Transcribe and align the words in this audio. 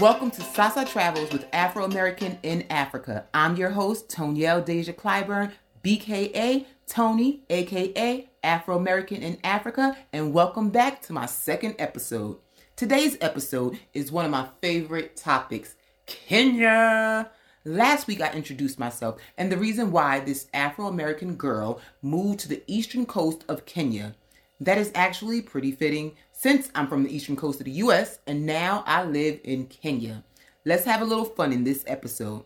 Welcome 0.00 0.32
to 0.32 0.42
Sasa 0.42 0.84
Travels 0.84 1.30
with 1.30 1.46
Afro 1.52 1.84
American 1.84 2.36
in 2.42 2.64
Africa. 2.68 3.26
I'm 3.32 3.54
your 3.54 3.70
host, 3.70 4.08
Tonielle 4.08 4.64
Deja 4.64 4.92
Clyburn, 4.92 5.52
BKA 5.84 6.66
Tony, 6.88 7.42
aka 7.48 8.28
Afro 8.42 8.76
American 8.76 9.22
in 9.22 9.38
Africa, 9.44 9.96
and 10.12 10.34
welcome 10.34 10.70
back 10.70 11.00
to 11.02 11.12
my 11.12 11.26
second 11.26 11.76
episode. 11.78 12.38
Today's 12.74 13.16
episode 13.20 13.78
is 13.92 14.10
one 14.10 14.24
of 14.24 14.32
my 14.32 14.48
favorite 14.60 15.16
topics 15.16 15.76
Kenya. 16.06 17.30
Last 17.64 18.08
week, 18.08 18.20
I 18.20 18.32
introduced 18.32 18.80
myself 18.80 19.20
and 19.38 19.50
the 19.50 19.56
reason 19.56 19.92
why 19.92 20.18
this 20.18 20.48
Afro 20.52 20.88
American 20.88 21.36
girl 21.36 21.80
moved 22.02 22.40
to 22.40 22.48
the 22.48 22.64
eastern 22.66 23.06
coast 23.06 23.44
of 23.48 23.64
Kenya. 23.64 24.16
That 24.60 24.78
is 24.78 24.92
actually 24.94 25.42
pretty 25.42 25.72
fitting 25.72 26.16
since 26.32 26.70
I'm 26.74 26.86
from 26.86 27.02
the 27.02 27.14
eastern 27.14 27.36
coast 27.36 27.60
of 27.60 27.64
the 27.64 27.72
US 27.72 28.18
and 28.26 28.46
now 28.46 28.84
I 28.86 29.04
live 29.04 29.40
in 29.44 29.66
Kenya. 29.66 30.24
Let's 30.64 30.84
have 30.84 31.02
a 31.02 31.04
little 31.04 31.24
fun 31.24 31.52
in 31.52 31.64
this 31.64 31.84
episode. 31.86 32.44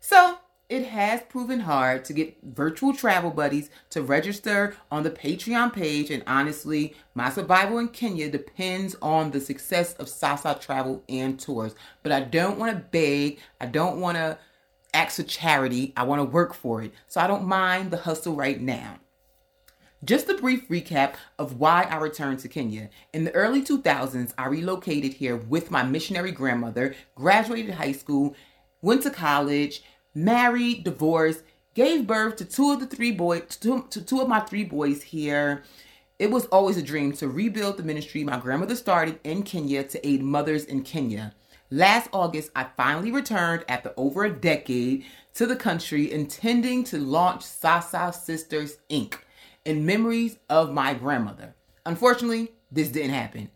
So, 0.00 0.38
it 0.68 0.86
has 0.86 1.22
proven 1.22 1.60
hard 1.60 2.04
to 2.06 2.12
get 2.12 2.38
virtual 2.42 2.92
travel 2.92 3.30
buddies 3.30 3.70
to 3.90 4.02
register 4.02 4.76
on 4.90 5.04
the 5.04 5.10
Patreon 5.10 5.72
page, 5.72 6.10
and 6.10 6.24
honestly, 6.26 6.96
my 7.14 7.30
survival 7.30 7.78
in 7.78 7.88
Kenya 7.88 8.28
depends 8.28 8.96
on 9.00 9.30
the 9.30 9.40
success 9.40 9.94
of 9.94 10.08
Sasa 10.08 10.58
Travel 10.60 11.04
and 11.08 11.38
Tours. 11.38 11.76
But 12.02 12.10
I 12.10 12.22
don't 12.22 12.58
want 12.58 12.72
to 12.72 12.82
beg, 12.82 13.38
I 13.60 13.66
don't 13.66 14.00
want 14.00 14.16
to 14.16 14.38
ask 14.92 15.16
for 15.16 15.22
charity, 15.22 15.92
I 15.96 16.02
want 16.02 16.18
to 16.18 16.24
work 16.24 16.52
for 16.52 16.82
it. 16.82 16.92
So 17.06 17.20
I 17.20 17.28
don't 17.28 17.44
mind 17.44 17.92
the 17.92 17.98
hustle 17.98 18.34
right 18.34 18.60
now. 18.60 18.98
Just 20.04 20.28
a 20.28 20.34
brief 20.34 20.68
recap 20.68 21.14
of 21.38 21.58
why 21.58 21.84
I 21.84 21.96
returned 21.96 22.40
to 22.40 22.48
Kenya. 22.48 22.90
In 23.14 23.24
the 23.24 23.34
early 23.34 23.62
2000s, 23.62 24.34
I 24.36 24.46
relocated 24.46 25.14
here 25.14 25.36
with 25.36 25.70
my 25.70 25.84
missionary 25.84 26.32
grandmother, 26.32 26.94
graduated 27.14 27.74
high 27.74 27.92
school, 27.92 28.36
went 28.82 29.02
to 29.04 29.10
college, 29.10 29.82
married, 30.14 30.84
divorced, 30.84 31.42
gave 31.72 32.06
birth 32.06 32.36
to 32.36 32.44
two 32.44 32.72
of 32.72 32.80
the 32.80 32.86
three 32.86 33.10
boys, 33.10 33.56
to, 33.60 33.86
to 33.88 34.02
two 34.02 34.20
of 34.20 34.28
my 34.28 34.40
three 34.40 34.64
boys 34.64 35.02
here. 35.02 35.62
It 36.18 36.30
was 36.30 36.44
always 36.46 36.76
a 36.76 36.82
dream 36.82 37.12
to 37.14 37.28
rebuild 37.28 37.78
the 37.78 37.82
ministry 37.82 38.22
my 38.22 38.38
grandmother 38.38 38.76
started 38.76 39.18
in 39.24 39.44
Kenya 39.44 39.82
to 39.84 40.06
aid 40.06 40.22
mothers 40.22 40.66
in 40.66 40.82
Kenya. 40.82 41.34
Last 41.70 42.10
August, 42.12 42.50
I 42.54 42.66
finally 42.76 43.10
returned 43.10 43.64
after 43.66 43.94
over 43.96 44.24
a 44.24 44.30
decade 44.30 45.06
to 45.34 45.46
the 45.46 45.56
country, 45.56 46.12
intending 46.12 46.84
to 46.84 46.98
launch 46.98 47.44
Sasa 47.44 48.12
Sisters 48.12 48.76
Inc. 48.90 49.14
in 49.66 49.84
memories 49.84 50.38
of 50.48 50.72
my 50.72 50.94
grandmother. 50.94 51.54
Unfortunately, 51.84 52.52
this 52.70 52.88
didn't 52.88 53.10
happen. 53.10 53.50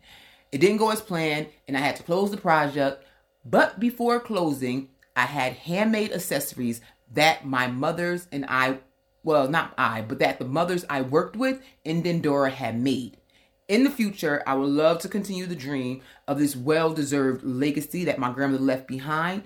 It 0.52 0.58
didn't 0.58 0.78
go 0.78 0.90
as 0.90 1.00
planned, 1.00 1.46
and 1.68 1.76
I 1.76 1.80
had 1.80 1.96
to 1.96 2.02
close 2.02 2.30
the 2.30 2.36
project. 2.36 3.04
But 3.44 3.78
before 3.80 4.20
closing, 4.20 4.88
I 5.16 5.26
had 5.26 5.52
handmade 5.52 6.12
accessories 6.12 6.80
that 7.12 7.46
my 7.46 7.68
mothers 7.68 8.26
and 8.32 8.44
I, 8.48 8.78
well, 9.22 9.48
not 9.48 9.72
I, 9.78 10.02
but 10.02 10.18
that 10.18 10.38
the 10.38 10.44
mothers 10.44 10.84
I 10.90 11.02
worked 11.02 11.36
with 11.36 11.60
in 11.84 12.02
Dandora 12.02 12.50
had 12.50 12.80
made. 12.80 13.16
In 13.68 13.84
the 13.84 13.90
future, 13.90 14.42
I 14.46 14.54
would 14.54 14.68
love 14.68 14.98
to 15.00 15.08
continue 15.08 15.46
the 15.46 15.54
dream 15.54 16.02
of 16.26 16.38
this 16.38 16.56
well 16.56 16.92
deserved 16.92 17.44
legacy 17.44 18.04
that 18.04 18.18
my 18.18 18.32
grandmother 18.32 18.64
left 18.64 18.88
behind. 18.88 19.44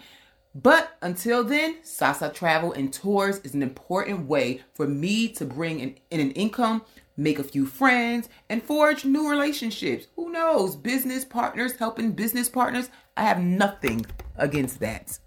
But 0.55 0.97
until 1.03 1.43
then, 1.43 1.79
Sasa 1.83 2.29
Travel 2.29 2.73
and 2.73 2.93
Tours 2.93 3.39
is 3.39 3.55
an 3.55 3.63
important 3.63 4.29
way 4.29 4.63
for 4.75 4.87
me 4.87 5.29
to 5.31 5.45
bring 5.45 5.81
in, 5.81 5.97
in 6.11 6.21
an 6.21 6.31
income, 6.33 6.83
make 7.17 7.41
a 7.41 7.45
few 7.45 7.67
friends, 7.67 8.29
and 8.49 8.63
forge 8.63 9.05
new 9.05 9.29
relationships. 9.29 10.07
Who 10.14 10.31
knows? 10.31 10.77
Business 10.77 11.25
partners 11.25 11.77
helping 11.77 12.13
business 12.13 12.48
partners. 12.48 12.89
I 13.17 13.23
have 13.23 13.41
nothing 13.41 14.07
against 14.37 14.79
that. 14.79 15.19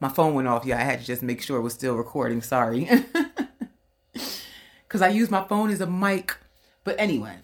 My 0.00 0.08
phone 0.08 0.34
went 0.34 0.48
off, 0.48 0.66
yeah. 0.66 0.78
I 0.78 0.82
had 0.82 1.00
to 1.00 1.06
just 1.06 1.22
make 1.22 1.42
sure 1.42 1.58
it 1.58 1.62
was 1.62 1.74
still 1.74 1.94
recording. 1.94 2.42
Sorry. 2.42 2.88
Because 4.94 5.02
I 5.02 5.08
use 5.08 5.28
my 5.28 5.42
phone 5.42 5.70
as 5.70 5.80
a 5.80 5.88
mic. 5.88 6.36
But 6.84 6.94
anyway, 7.00 7.38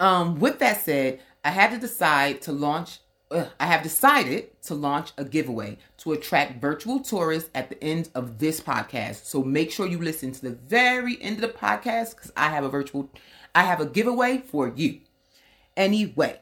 um, 0.00 0.40
with 0.40 0.60
that 0.60 0.80
said, 0.80 1.20
I 1.44 1.50
had 1.50 1.72
to 1.72 1.78
decide 1.78 2.40
to 2.42 2.52
launch. 2.52 3.00
I 3.30 3.66
have 3.66 3.82
decided 3.82 4.62
to 4.62 4.74
launch 4.74 5.10
a 5.18 5.24
giveaway 5.24 5.78
to 5.98 6.12
attract 6.12 6.60
virtual 6.60 7.00
tourists 7.00 7.50
at 7.54 7.70
the 7.70 7.82
end 7.82 8.08
of 8.14 8.38
this 8.38 8.60
podcast. 8.60 9.24
So 9.24 9.42
make 9.42 9.72
sure 9.72 9.86
you 9.86 9.98
listen 9.98 10.30
to 10.32 10.42
the 10.42 10.52
very 10.52 11.20
end 11.20 11.36
of 11.36 11.42
the 11.42 11.58
podcast 11.58 12.14
because 12.14 12.32
I 12.36 12.50
have 12.50 12.62
a 12.62 12.68
virtual, 12.68 13.10
I 13.52 13.62
have 13.62 13.80
a 13.80 13.86
giveaway 13.86 14.38
for 14.38 14.72
you. 14.76 15.00
Anyway, 15.76 16.38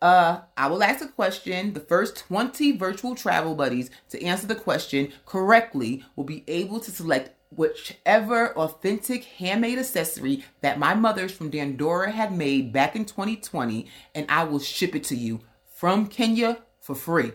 uh, 0.00 0.40
I 0.56 0.68
will 0.68 0.82
ask 0.82 1.04
a 1.04 1.08
question. 1.08 1.74
The 1.74 1.80
first 1.80 2.16
20 2.16 2.78
virtual 2.78 3.14
travel 3.14 3.54
buddies 3.54 3.90
to 4.08 4.22
answer 4.24 4.46
the 4.46 4.54
question 4.54 5.12
correctly 5.26 6.02
will 6.16 6.24
be 6.24 6.44
able 6.48 6.80
to 6.80 6.90
select 6.90 7.36
whichever 7.54 8.56
authentic 8.56 9.24
handmade 9.24 9.78
accessory 9.78 10.42
that 10.62 10.78
my 10.78 10.94
mothers 10.94 11.32
from 11.32 11.50
Dandora 11.50 12.10
had 12.10 12.36
made 12.36 12.72
back 12.72 12.96
in 12.96 13.04
2020, 13.04 13.86
and 14.14 14.24
I 14.30 14.44
will 14.44 14.58
ship 14.58 14.96
it 14.96 15.04
to 15.04 15.14
you 15.14 15.40
from 15.82 16.06
Kenya 16.06 16.62
for 16.80 16.94
free. 16.94 17.32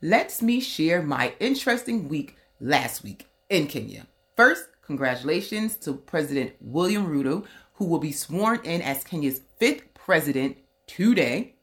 let 0.00 0.40
me 0.40 0.60
share 0.60 1.02
my 1.02 1.34
interesting 1.38 2.08
week 2.08 2.36
last 2.58 3.04
week 3.04 3.26
in 3.50 3.66
Kenya. 3.66 4.06
First, 4.34 4.64
congratulations 4.80 5.76
to 5.76 5.92
President 5.92 6.52
William 6.58 7.06
Ruto, 7.06 7.44
who 7.74 7.84
will 7.84 7.98
be 7.98 8.12
sworn 8.12 8.60
in 8.64 8.80
as 8.80 9.04
Kenya's 9.04 9.42
fifth 9.58 9.92
president 9.92 10.56
today. 10.86 11.56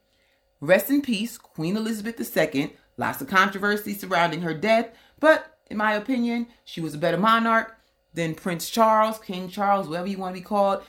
Rest 0.62 0.92
in 0.92 1.02
peace, 1.02 1.40
Queen 1.40 1.76
Elizabeth 1.76 2.20
II. 2.38 2.76
Lots 2.98 3.22
of 3.22 3.28
controversy 3.28 3.94
surrounding 3.94 4.42
her 4.42 4.54
death, 4.54 4.90
but 5.20 5.58
in 5.70 5.78
my 5.78 5.94
opinion, 5.94 6.48
she 6.66 6.82
was 6.82 6.94
a 6.94 6.98
better 6.98 7.18
monarch 7.18 7.78
than 8.14 8.34
Prince 8.34 8.70
Charles, 8.70 9.20
King 9.20 9.50
Charles, 9.50 9.88
whatever 9.88 10.08
you 10.08 10.18
want 10.18 10.36
to 10.36 10.42
be 10.42 10.46
called, 10.46 10.82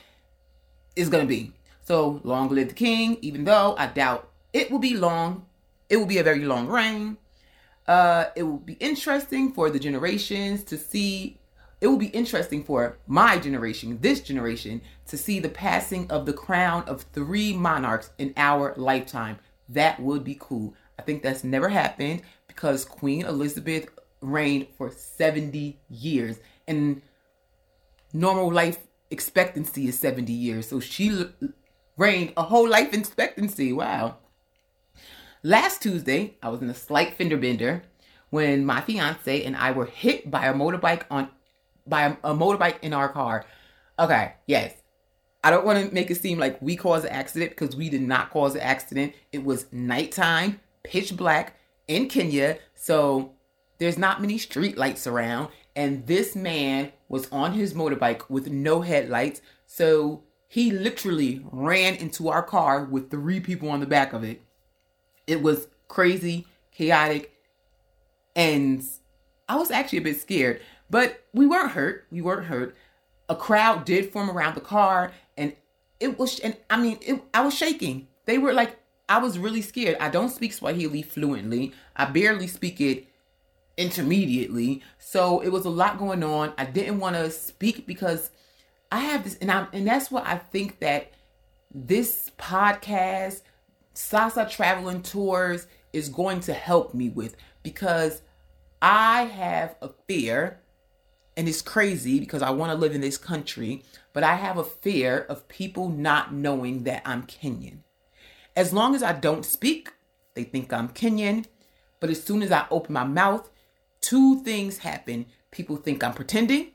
is 0.96 1.08
going 1.08 1.24
to 1.24 1.28
be. 1.28 1.52
So 1.84 2.20
long 2.24 2.48
live 2.48 2.68
the 2.68 2.74
king, 2.74 3.18
even 3.20 3.44
though 3.44 3.74
I 3.78 3.86
doubt 3.86 4.30
it 4.52 4.70
will 4.70 4.78
be 4.78 4.96
long. 4.96 5.46
It 5.88 5.96
will 5.96 6.06
be 6.06 6.18
a 6.18 6.22
very 6.22 6.44
long 6.44 6.66
reign. 6.66 7.18
Uh, 7.86 8.26
it 8.36 8.42
will 8.42 8.58
be 8.58 8.74
interesting 8.74 9.52
for 9.52 9.70
the 9.70 9.78
generations 9.78 10.64
to 10.64 10.76
see 10.76 11.38
it 11.80 11.86
will 11.86 11.96
be 11.96 12.06
interesting 12.06 12.64
for 12.64 12.98
my 13.06 13.38
generation, 13.38 13.98
this 14.00 14.20
generation, 14.20 14.80
to 15.06 15.16
see 15.16 15.38
the 15.38 15.48
passing 15.48 16.10
of 16.10 16.26
the 16.26 16.32
crown 16.32 16.82
of 16.88 17.02
three 17.12 17.52
monarchs 17.52 18.10
in 18.18 18.34
our 18.36 18.74
lifetime. 18.76 19.38
That 19.68 20.00
would 20.00 20.24
be 20.24 20.36
cool. 20.38 20.74
Think 21.08 21.22
that's 21.22 21.42
never 21.42 21.70
happened 21.70 22.20
because 22.48 22.84
Queen 22.84 23.24
Elizabeth 23.24 23.88
reigned 24.20 24.66
for 24.76 24.90
70 24.90 25.80
years 25.88 26.38
and 26.66 27.00
normal 28.12 28.52
life 28.52 28.76
expectancy 29.10 29.88
is 29.88 29.98
70 29.98 30.30
years. 30.30 30.68
So 30.68 30.80
she 30.80 31.24
reigned 31.96 32.34
a 32.36 32.42
whole 32.42 32.68
life 32.68 32.92
expectancy. 32.92 33.72
Wow. 33.72 34.18
Last 35.42 35.80
Tuesday, 35.80 36.36
I 36.42 36.50
was 36.50 36.60
in 36.60 36.68
a 36.68 36.74
slight 36.74 37.14
fender 37.14 37.38
bender 37.38 37.84
when 38.28 38.66
my 38.66 38.82
fiance 38.82 39.42
and 39.44 39.56
I 39.56 39.70
were 39.70 39.86
hit 39.86 40.30
by 40.30 40.44
a 40.44 40.52
motorbike 40.52 41.04
on 41.10 41.30
by 41.86 42.02
a, 42.02 42.12
a 42.22 42.34
motorbike 42.34 42.80
in 42.82 42.92
our 42.92 43.08
car. 43.08 43.46
Okay, 43.98 44.34
yes. 44.46 44.74
I 45.42 45.50
don't 45.50 45.64
want 45.64 45.88
to 45.88 45.94
make 45.94 46.10
it 46.10 46.20
seem 46.20 46.38
like 46.38 46.60
we 46.60 46.76
caused 46.76 47.06
the 47.06 47.12
accident 47.14 47.52
because 47.52 47.74
we 47.74 47.88
did 47.88 48.02
not 48.02 48.28
cause 48.28 48.52
the 48.52 48.62
accident. 48.62 49.14
It 49.32 49.42
was 49.42 49.72
nighttime, 49.72 50.60
pitch 50.88 51.16
black 51.16 51.56
in 51.86 52.08
Kenya, 52.08 52.58
so 52.74 53.32
there's 53.78 53.98
not 53.98 54.20
many 54.20 54.38
street 54.38 54.76
lights 54.76 55.06
around. 55.06 55.48
And 55.76 56.06
this 56.06 56.34
man 56.34 56.92
was 57.08 57.30
on 57.30 57.52
his 57.52 57.74
motorbike 57.74 58.28
with 58.28 58.48
no 58.48 58.80
headlights, 58.80 59.40
so 59.66 60.24
he 60.48 60.70
literally 60.70 61.44
ran 61.52 61.94
into 61.94 62.28
our 62.28 62.42
car 62.42 62.84
with 62.84 63.10
three 63.10 63.38
people 63.38 63.68
on 63.68 63.80
the 63.80 63.86
back 63.86 64.12
of 64.12 64.24
it. 64.24 64.42
It 65.26 65.42
was 65.42 65.68
crazy, 65.86 66.46
chaotic, 66.72 67.32
and 68.34 68.82
I 69.48 69.56
was 69.56 69.70
actually 69.70 69.98
a 69.98 70.02
bit 70.02 70.20
scared, 70.20 70.60
but 70.90 71.22
we 71.32 71.46
weren't 71.46 71.72
hurt. 71.72 72.06
We 72.10 72.22
weren't 72.22 72.46
hurt. 72.46 72.76
A 73.28 73.36
crowd 73.36 73.84
did 73.84 74.10
form 74.10 74.30
around 74.30 74.54
the 74.54 74.60
car, 74.62 75.12
and 75.36 75.54
it 76.00 76.18
was, 76.18 76.40
and 76.40 76.56
I 76.70 76.80
mean, 76.80 76.98
it, 77.02 77.22
I 77.34 77.42
was 77.42 77.54
shaking. 77.54 78.08
They 78.24 78.38
were 78.38 78.52
like, 78.52 78.78
I 79.08 79.18
was 79.18 79.38
really 79.38 79.62
scared. 79.62 79.96
I 80.00 80.10
don't 80.10 80.28
speak 80.28 80.52
Swahili 80.52 81.02
fluently. 81.02 81.72
I 81.96 82.04
barely 82.04 82.46
speak 82.46 82.80
it 82.80 83.06
intermediately. 83.76 84.82
So 84.98 85.40
it 85.40 85.48
was 85.48 85.64
a 85.64 85.70
lot 85.70 85.98
going 85.98 86.22
on. 86.22 86.52
I 86.58 86.66
didn't 86.66 86.98
want 86.98 87.16
to 87.16 87.30
speak 87.30 87.86
because 87.86 88.30
I 88.92 89.00
have 89.00 89.24
this, 89.24 89.36
and 89.36 89.50
I 89.50 89.66
and 89.72 89.86
that's 89.86 90.10
what 90.10 90.26
I 90.26 90.36
think 90.38 90.80
that 90.80 91.12
this 91.74 92.30
podcast, 92.38 93.42
Sasa 93.94 94.46
Travel 94.50 94.88
and 94.88 95.04
Tours, 95.04 95.66
is 95.92 96.08
going 96.08 96.40
to 96.40 96.52
help 96.52 96.94
me 96.94 97.08
with 97.08 97.36
because 97.62 98.22
I 98.80 99.22
have 99.22 99.76
a 99.82 99.90
fear, 100.06 100.60
and 101.36 101.48
it's 101.48 101.62
crazy 101.62 102.18
because 102.20 102.42
I 102.42 102.50
want 102.50 102.72
to 102.72 102.78
live 102.78 102.94
in 102.94 103.00
this 103.00 103.18
country, 103.18 103.84
but 104.12 104.22
I 104.22 104.36
have 104.36 104.56
a 104.56 104.64
fear 104.64 105.26
of 105.28 105.48
people 105.48 105.88
not 105.88 106.32
knowing 106.32 106.84
that 106.84 107.02
I'm 107.04 107.24
Kenyan. 107.24 107.80
As 108.58 108.72
long 108.72 108.96
as 108.96 109.04
I 109.04 109.12
don't 109.12 109.44
speak, 109.44 109.92
they 110.34 110.42
think 110.42 110.72
I'm 110.72 110.88
Kenyan. 110.88 111.44
But 112.00 112.10
as 112.10 112.20
soon 112.20 112.42
as 112.42 112.50
I 112.50 112.66
open 112.72 112.92
my 112.92 113.04
mouth, 113.04 113.48
two 114.00 114.42
things 114.42 114.78
happen. 114.78 115.26
People 115.52 115.76
think 115.76 116.02
I'm 116.02 116.12
pretending, 116.12 116.72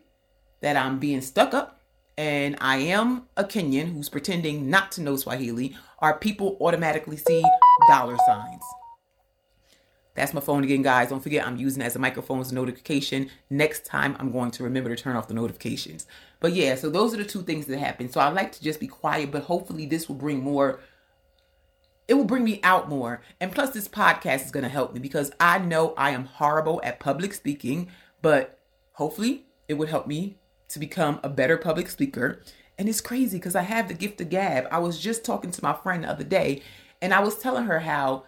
that 0.62 0.78
I'm 0.78 0.98
being 0.98 1.20
stuck 1.20 1.54
up, 1.54 1.82
and 2.18 2.56
I 2.62 2.78
am 2.78 3.28
a 3.36 3.44
Kenyan 3.44 3.92
who's 3.92 4.08
pretending 4.08 4.70
not 4.70 4.94
to 4.94 5.02
know 5.02 5.18
Swahili, 5.18 5.76
or 6.02 6.18
people 6.18 6.56
automatically 6.62 7.18
see 7.18 7.44
dollar 7.90 8.16
signs. 8.26 8.64
That's 10.16 10.34
my 10.34 10.40
phone 10.40 10.64
again, 10.64 10.84
guys. 10.84 11.10
Don't 11.10 11.22
forget, 11.22 11.46
I'm 11.46 11.58
using 11.58 11.82
it 11.82 11.88
as 11.88 11.98
a 11.98 12.00
microphone's 12.00 12.54
notification. 12.54 13.30
Next 13.50 13.86
time, 13.86 14.16
I'm 14.20 14.32
going 14.32 14.52
to 14.52 14.64
remember 14.64 14.96
to 14.96 15.04
turn 15.04 15.18
off 15.18 15.28
the 15.28 15.34
notifications. 15.34 16.08
But 16.40 16.54
yeah, 16.54 16.76
so 16.76 16.90
those 16.90 17.14
are 17.14 17.18
the 17.18 17.26
two 17.26 17.42
things 17.42 17.66
that 17.66 17.78
happen. 17.78 18.10
So 18.10 18.22
I 18.22 18.30
like 18.30 18.54
to 18.54 18.64
just 18.64 18.80
be 18.80 18.88
quiet, 18.88 19.32
but 19.32 19.44
hopefully, 19.44 19.86
this 19.86 20.08
will 20.08 20.16
bring 20.16 20.40
more. 20.40 20.80
It 22.08 22.16
will 22.16 22.26
bring 22.26 22.44
me 22.44 22.60
out 22.64 22.90
more. 22.90 23.22
And 23.40 23.52
plus, 23.52 23.72
this 23.72 23.88
podcast 23.88 24.46
is 24.46 24.52
going 24.52 24.64
to 24.64 24.70
help 24.70 24.94
me 24.94 25.00
because 25.00 25.32
I 25.40 25.60
know 25.60 25.94
I 25.98 26.12
am 26.12 26.26
horrible 26.26 26.82
at 26.84 27.00
public 27.00 27.34
speaking, 27.34 27.90
but 28.22 28.60
hopefully, 28.94 29.46
it 29.68 29.76
would 29.76 29.90
help 29.90 30.08
me 30.08 30.38
to 30.70 30.80
become 30.80 31.20
a 31.24 31.30
better 31.30 31.58
public 31.58 31.90
speaker. 31.90 32.42
And 32.78 32.90
it's 32.90 33.02
crazy 33.02 33.38
because 33.38 33.56
I 33.56 33.62
have 33.62 33.88
the 33.88 33.94
gift 33.94 34.20
of 34.20 34.30
gab. 34.30 34.68
I 34.72 34.80
was 34.80 35.00
just 35.00 35.24
talking 35.24 35.52
to 35.52 35.64
my 35.64 35.74
friend 35.74 36.04
the 36.04 36.10
other 36.10 36.24
day, 36.24 36.62
and 37.02 37.14
I 37.14 37.22
was 37.22 37.38
telling 37.38 37.66
her 37.66 37.80
how 37.80 38.26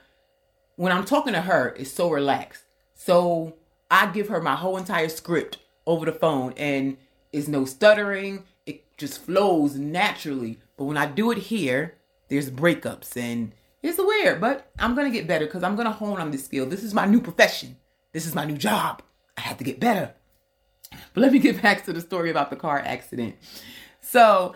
when 0.75 0.91
I'm 0.91 1.05
talking 1.05 1.33
to 1.33 1.41
her, 1.41 1.75
it's 1.77 1.91
so 1.91 2.09
relaxed. 2.09 2.63
So 2.93 3.55
I 3.89 4.07
give 4.07 4.29
her 4.29 4.41
my 4.41 4.55
whole 4.55 4.77
entire 4.77 5.09
script 5.09 5.59
over 5.85 6.05
the 6.05 6.11
phone 6.11 6.53
and 6.57 6.97
it's 7.31 7.47
no 7.47 7.65
stuttering. 7.65 8.43
It 8.65 8.83
just 8.97 9.23
flows 9.23 9.75
naturally. 9.75 10.59
But 10.77 10.85
when 10.85 10.97
I 10.97 11.05
do 11.05 11.31
it 11.31 11.37
here, 11.37 11.95
there's 12.29 12.49
breakups 12.49 13.15
and 13.15 13.53
it's 13.85 13.97
weird, 13.99 14.41
but 14.41 14.71
I'm 14.79 14.95
gonna 14.95 15.11
get 15.11 15.27
better 15.27 15.45
because 15.45 15.63
I'm 15.63 15.75
gonna 15.75 15.91
hone 15.91 16.19
on 16.19 16.31
this 16.31 16.45
skill. 16.45 16.65
This 16.65 16.83
is 16.83 16.93
my 16.93 17.05
new 17.05 17.21
profession. 17.21 17.77
This 18.11 18.25
is 18.25 18.35
my 18.35 18.45
new 18.45 18.57
job. 18.57 19.01
I 19.37 19.41
have 19.41 19.57
to 19.57 19.63
get 19.63 19.79
better. 19.79 20.13
But 21.13 21.21
let 21.21 21.31
me 21.31 21.39
get 21.39 21.61
back 21.61 21.85
to 21.85 21.93
the 21.93 22.01
story 22.01 22.29
about 22.29 22.49
the 22.49 22.55
car 22.55 22.79
accident. 22.79 23.35
So 24.01 24.53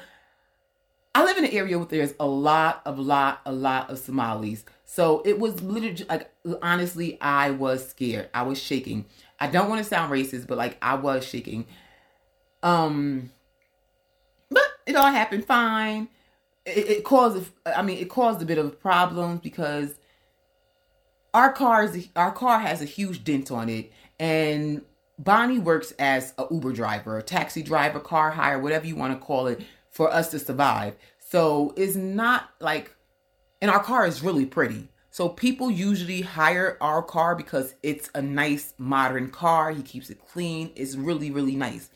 I 1.13 1.23
live 1.23 1.37
in 1.37 1.45
an 1.45 1.51
area 1.51 1.77
where 1.77 1.87
there's 1.87 2.13
a 2.19 2.25
lot 2.25 2.81
of 2.85 2.99
lot, 2.99 3.41
a 3.45 3.51
lot 3.51 3.89
of 3.89 3.99
Somalis. 3.99 4.63
So 4.85 5.21
it 5.25 5.39
was 5.39 5.61
literally 5.61 6.05
like 6.07 6.31
honestly, 6.61 7.17
I 7.19 7.51
was 7.51 7.87
scared. 7.87 8.29
I 8.33 8.43
was 8.43 8.61
shaking. 8.61 9.05
I 9.39 9.47
don't 9.47 9.69
want 9.69 9.83
to 9.83 9.89
sound 9.89 10.11
racist, 10.11 10.47
but 10.47 10.57
like 10.57 10.77
I 10.81 10.95
was 10.95 11.25
shaking. 11.25 11.65
Um 12.63 13.31
but 14.49 14.63
it 14.85 14.95
all 14.95 15.11
happened 15.11 15.45
fine. 15.45 16.09
It, 16.69 17.03
caused 17.03 17.49
I 17.65 17.81
mean 17.81 17.97
it 17.97 18.09
caused 18.09 18.41
a 18.41 18.45
bit 18.45 18.57
of 18.57 18.79
problems 18.79 19.41
because 19.41 19.95
our 21.33 21.51
cars 21.51 22.07
our 22.15 22.31
car 22.31 22.59
has 22.59 22.81
a 22.81 22.85
huge 22.85 23.23
dent 23.23 23.51
on 23.51 23.69
it 23.69 23.91
and 24.19 24.81
Bonnie 25.17 25.59
works 25.59 25.91
as 25.99 26.33
a 26.37 26.45
Uber 26.49 26.71
driver, 26.71 27.17
a 27.17 27.21
taxi 27.21 27.61
driver, 27.61 27.99
car 27.99 28.31
hire, 28.31 28.57
whatever 28.57 28.87
you 28.87 28.95
want 28.95 29.19
to 29.19 29.25
call 29.25 29.47
it, 29.47 29.61
for 29.89 30.11
us 30.11 30.31
to 30.31 30.39
survive. 30.39 30.95
So 31.19 31.73
it's 31.75 31.95
not 31.95 32.49
like 32.59 32.95
and 33.61 33.69
our 33.69 33.83
car 33.83 34.07
is 34.07 34.23
really 34.23 34.45
pretty. 34.45 34.89
So 35.11 35.27
people 35.27 35.71
usually 35.71 36.21
hire 36.21 36.77
our 36.79 37.01
car 37.01 37.35
because 37.35 37.75
it's 37.83 38.09
a 38.13 38.21
nice 38.21 38.73
modern 38.77 39.31
car. 39.31 39.71
He 39.71 39.81
keeps 39.81 40.09
it 40.09 40.25
clean. 40.27 40.71
It's 40.75 40.95
really, 40.95 41.31
really 41.31 41.55
nice. 41.55 41.89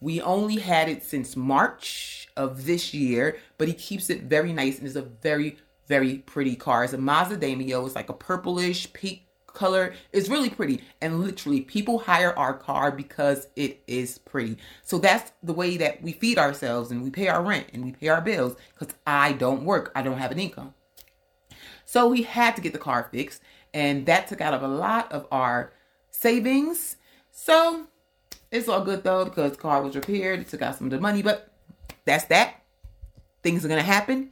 We 0.00 0.20
only 0.20 0.56
had 0.56 0.88
it 0.88 1.04
since 1.04 1.36
March 1.36 2.28
of 2.36 2.64
this 2.64 2.94
year, 2.94 3.38
but 3.58 3.68
he 3.68 3.74
keeps 3.74 4.08
it 4.08 4.22
very 4.22 4.52
nice 4.52 4.78
and 4.78 4.86
it's 4.86 4.96
a 4.96 5.02
very, 5.02 5.58
very 5.88 6.18
pretty 6.18 6.56
car. 6.56 6.84
It's 6.84 6.92
a 6.92 6.98
Mazda 6.98 7.36
Demio. 7.36 7.84
It's 7.84 7.94
like 7.94 8.08
a 8.08 8.14
purplish 8.14 8.92
pink 8.92 9.22
color. 9.46 9.94
It's 10.12 10.28
really 10.28 10.48
pretty. 10.50 10.82
And 11.00 11.20
literally, 11.20 11.60
people 11.60 11.98
hire 11.98 12.36
our 12.38 12.54
car 12.54 12.90
because 12.90 13.48
it 13.56 13.82
is 13.86 14.18
pretty. 14.18 14.56
So 14.82 14.98
that's 14.98 15.32
the 15.42 15.52
way 15.52 15.76
that 15.76 16.02
we 16.02 16.12
feed 16.12 16.38
ourselves 16.38 16.90
and 16.90 17.02
we 17.02 17.10
pay 17.10 17.28
our 17.28 17.42
rent 17.42 17.66
and 17.72 17.84
we 17.84 17.92
pay 17.92 18.08
our 18.08 18.20
bills 18.20 18.56
because 18.78 18.94
I 19.06 19.32
don't 19.32 19.64
work. 19.64 19.92
I 19.94 20.02
don't 20.02 20.18
have 20.18 20.32
an 20.32 20.38
income. 20.38 20.74
So 21.84 22.08
we 22.08 22.22
had 22.22 22.54
to 22.56 22.62
get 22.62 22.72
the 22.72 22.78
car 22.78 23.08
fixed, 23.10 23.42
and 23.74 24.06
that 24.06 24.28
took 24.28 24.40
out 24.40 24.54
of 24.54 24.62
a 24.62 24.68
lot 24.68 25.10
of 25.10 25.26
our 25.32 25.72
savings. 26.10 26.96
So 27.32 27.88
it's 28.50 28.68
all 28.68 28.84
good 28.84 29.04
though 29.04 29.24
because 29.24 29.56
car 29.56 29.82
was 29.82 29.94
repaired. 29.94 30.40
It 30.40 30.48
took 30.48 30.62
out 30.62 30.76
some 30.76 30.86
of 30.86 30.90
the 30.90 31.00
money, 31.00 31.22
but 31.22 31.52
that's 32.04 32.24
that. 32.26 32.62
Things 33.42 33.64
are 33.64 33.68
gonna 33.68 33.82
happen. 33.82 34.30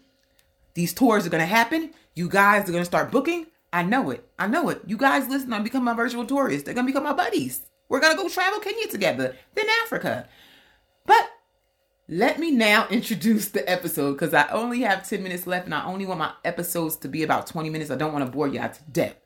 These 0.74 0.94
tours 0.94 1.26
are 1.26 1.30
gonna 1.30 1.46
happen. 1.46 1.90
You 2.14 2.28
guys 2.28 2.68
are 2.68 2.72
gonna 2.72 2.84
start 2.84 3.10
booking. 3.10 3.46
I 3.72 3.82
know 3.82 4.10
it. 4.10 4.26
I 4.38 4.46
know 4.46 4.68
it. 4.70 4.82
You 4.86 4.96
guys 4.96 5.28
listen 5.28 5.52
on 5.52 5.62
become 5.62 5.84
my 5.84 5.94
virtual 5.94 6.24
tourists. 6.24 6.64
They're 6.64 6.74
gonna 6.74 6.86
become 6.86 7.04
my 7.04 7.12
buddies. 7.12 7.62
We're 7.88 8.00
gonna 8.00 8.16
go 8.16 8.28
travel 8.28 8.60
Kenya 8.60 8.88
together, 8.88 9.36
then 9.54 9.66
Africa. 9.84 10.28
But 11.06 11.30
let 12.08 12.38
me 12.38 12.50
now 12.50 12.88
introduce 12.90 13.48
the 13.48 13.68
episode 13.68 14.12
because 14.12 14.34
I 14.34 14.48
only 14.48 14.80
have 14.80 15.08
10 15.08 15.22
minutes 15.22 15.46
left 15.46 15.66
and 15.66 15.74
I 15.74 15.84
only 15.84 16.06
want 16.06 16.18
my 16.18 16.32
episodes 16.44 16.96
to 16.96 17.08
be 17.08 17.22
about 17.22 17.46
20 17.46 17.70
minutes. 17.70 17.90
I 17.90 17.96
don't 17.96 18.12
want 18.12 18.24
to 18.24 18.30
bore 18.30 18.48
you 18.48 18.60
out 18.60 18.74
to 18.74 18.82
death. 18.90 19.16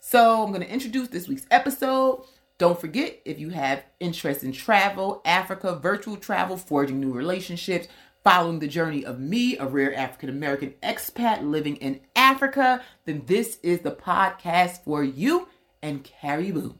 So 0.00 0.42
I'm 0.42 0.48
going 0.50 0.62
to 0.62 0.72
introduce 0.72 1.08
this 1.08 1.28
week's 1.28 1.46
episode. 1.50 2.24
Don't 2.62 2.80
forget 2.80 3.20
if 3.24 3.40
you 3.40 3.48
have 3.48 3.82
interest 3.98 4.44
in 4.44 4.52
travel, 4.52 5.20
Africa, 5.24 5.74
virtual 5.74 6.16
travel, 6.16 6.56
forging 6.56 7.00
new 7.00 7.10
relationships, 7.10 7.88
following 8.22 8.60
the 8.60 8.68
journey 8.68 9.04
of 9.04 9.18
me, 9.18 9.58
a 9.58 9.66
rare 9.66 9.92
African 9.92 10.28
American 10.28 10.74
expat 10.80 11.42
living 11.42 11.74
in 11.78 11.98
Africa, 12.14 12.80
then 13.04 13.24
this 13.26 13.58
is 13.64 13.80
the 13.80 13.90
podcast 13.90 14.84
for 14.84 15.02
you 15.02 15.48
and 15.82 16.04
karibu. 16.04 16.76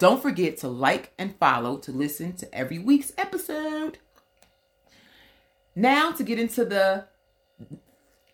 Don't 0.00 0.20
forget 0.20 0.56
to 0.58 0.68
like 0.68 1.12
and 1.16 1.36
follow 1.36 1.76
to 1.76 1.92
listen 1.92 2.32
to 2.32 2.52
every 2.52 2.80
week's 2.80 3.12
episode. 3.16 3.98
Now 5.76 6.10
to 6.10 6.24
get 6.24 6.40
into 6.40 6.64
the 6.64 7.04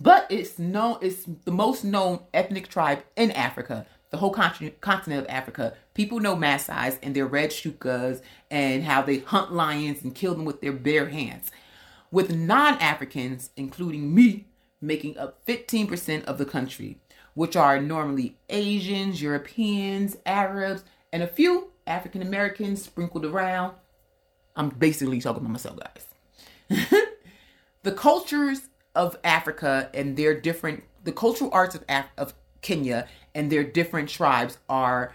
But 0.00 0.26
it's 0.30 0.58
known 0.58 0.98
it's 1.00 1.24
the 1.44 1.52
most 1.52 1.84
known 1.84 2.20
ethnic 2.34 2.68
tribe 2.68 3.04
in 3.16 3.30
Africa, 3.30 3.86
the 4.10 4.16
whole 4.18 4.32
continent, 4.32 4.76
of 4.82 5.26
Africa. 5.28 5.74
People 5.94 6.20
know 6.20 6.36
Maasai's 6.36 6.98
and 7.02 7.14
their 7.14 7.26
red 7.26 7.50
shukas 7.50 8.20
and 8.50 8.84
how 8.84 9.02
they 9.02 9.18
hunt 9.18 9.52
lions 9.52 10.02
and 10.02 10.14
kill 10.14 10.34
them 10.34 10.44
with 10.44 10.60
their 10.60 10.72
bare 10.72 11.08
hands. 11.08 11.50
With 12.10 12.34
non-Africans, 12.34 13.50
including 13.56 14.14
me, 14.14 14.46
making 14.80 15.16
up 15.16 15.46
15% 15.46 16.24
of 16.24 16.36
the 16.36 16.44
country, 16.44 16.98
which 17.34 17.56
are 17.56 17.80
normally 17.80 18.36
Asians, 18.50 19.22
Europeans, 19.22 20.16
Arabs, 20.26 20.84
and 21.12 21.22
a 21.22 21.28
few 21.28 21.70
African 21.86 22.20
Americans 22.20 22.82
sprinkled 22.82 23.24
around. 23.24 23.74
I'm 24.56 24.68
basically 24.68 25.20
talking 25.20 25.42
about 25.42 25.52
myself, 25.52 25.78
guys. 25.78 26.86
the 27.82 27.92
cultures 27.92 28.68
of 28.94 29.18
Africa 29.24 29.90
and 29.94 30.16
their 30.16 30.38
different, 30.38 30.84
the 31.04 31.12
cultural 31.12 31.50
arts 31.52 31.74
of, 31.74 31.84
Af- 31.88 32.10
of 32.18 32.34
Kenya 32.60 33.08
and 33.34 33.50
their 33.50 33.64
different 33.64 34.08
tribes 34.08 34.58
are 34.68 35.14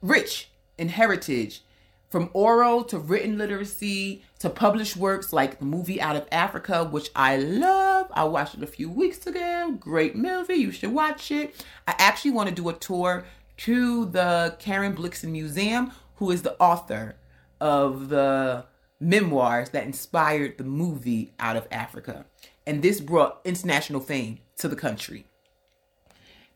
rich 0.00 0.50
in 0.78 0.88
heritage. 0.88 1.62
From 2.08 2.30
oral 2.32 2.84
to 2.84 2.98
written 2.98 3.36
literacy 3.36 4.22
to 4.38 4.48
published 4.48 4.96
works 4.96 5.32
like 5.32 5.58
the 5.58 5.64
movie 5.64 6.00
Out 6.00 6.14
of 6.14 6.28
Africa, 6.30 6.84
which 6.84 7.10
I 7.16 7.36
love. 7.36 8.06
I 8.12 8.24
watched 8.24 8.54
it 8.54 8.62
a 8.62 8.66
few 8.68 8.88
weeks 8.88 9.26
ago. 9.26 9.76
Great 9.78 10.14
movie. 10.14 10.54
You 10.54 10.70
should 10.70 10.92
watch 10.92 11.32
it. 11.32 11.66
I 11.88 11.96
actually 11.98 12.30
want 12.30 12.48
to 12.48 12.54
do 12.54 12.68
a 12.68 12.74
tour 12.74 13.24
to 13.58 14.06
the 14.06 14.54
Karen 14.60 14.94
Blixen 14.94 15.30
Museum, 15.30 15.90
who 16.16 16.30
is 16.30 16.42
the 16.42 16.56
author 16.60 17.16
of 17.60 18.08
the 18.08 18.66
memoirs 19.00 19.70
that 19.70 19.84
inspired 19.84 20.58
the 20.58 20.64
movie 20.64 21.32
Out 21.38 21.56
of 21.56 21.68
Africa. 21.70 22.26
And 22.66 22.82
this 22.82 23.00
brought 23.00 23.40
international 23.44 24.00
fame 24.00 24.38
to 24.56 24.68
the 24.68 24.76
country. 24.76 25.26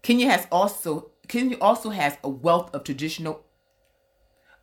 Kenya 0.02 0.30
has 0.30 0.46
also 0.50 1.10
Kenya 1.28 1.56
also 1.60 1.90
has 1.90 2.16
a 2.24 2.28
wealth 2.28 2.74
of 2.74 2.84
traditional 2.84 3.44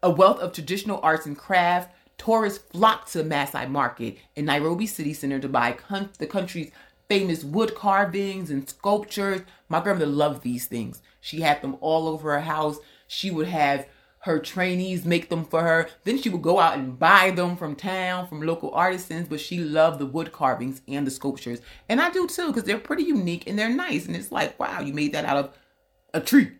a 0.03 0.10
wealth 0.10 0.39
of 0.39 0.53
traditional 0.53 1.00
arts 1.01 1.25
and 1.25 1.38
craft. 1.38 1.94
Tourists 2.17 2.63
flock 2.72 3.08
to 3.10 3.22
the 3.22 3.29
Maasai 3.29 3.70
Market 3.70 4.17
in 4.36 4.46
Nairobi 4.46 4.88
City 4.88 5.13
Center 5.13 5.39
to 5.39 5.48
buy 5.48 5.72
con- 5.74 6.10
the 6.17 6.25
country's 6.25 6.72
famous 7.08 7.44
wood 7.44 7.75
carvings 7.75 8.50
and 8.50 8.67
sculptures. 8.67 9.41
My 9.70 9.79
grandmother 9.79 10.12
loved 10.12 10.41
these 10.41 10.65
things. 10.65 11.01
She 11.22 11.41
had 11.41 11.62
them 11.62 11.77
all 11.79 12.08
over 12.08 12.34
her 12.34 12.41
house. 12.41 12.77
She 13.08 13.29
would 13.29 13.48
have 13.48 13.88
her 14.27 14.39
trainees 14.39 15.05
make 15.05 15.29
them 15.29 15.43
for 15.43 15.63
her. 15.63 15.89
Then 16.03 16.22
she 16.22 16.29
would 16.29 16.43
go 16.43 16.60
out 16.60 16.77
and 16.77 17.00
buy 17.00 17.31
them 17.31 17.57
from 17.57 17.75
town, 17.75 18.27
from 18.27 18.41
local 18.41 18.72
artisans, 18.72 19.27
but 19.27 19.39
she 19.39 19.60
loved 19.60 20.00
the 20.00 20.05
wood 20.05 20.31
carvings 20.31 20.81
and 20.88 21.07
the 21.07 21.12
sculptures. 21.12 21.60
And 21.89 22.00
I 22.00 22.12
do 22.12 22.27
too, 22.27 22.48
because 22.48 22.63
they're 22.63 22.77
pretty 22.77 23.03
unique 23.03 23.48
and 23.48 23.57
they're 23.57 23.69
nice. 23.69 24.05
And 24.05 24.15
it's 24.15 24.31
like, 24.31 24.60
wow, 24.60 24.81
you 24.81 24.93
made 24.93 25.13
that 25.13 25.25
out 25.25 25.38
of 25.38 25.57
a 26.13 26.22
tree. 26.22 26.51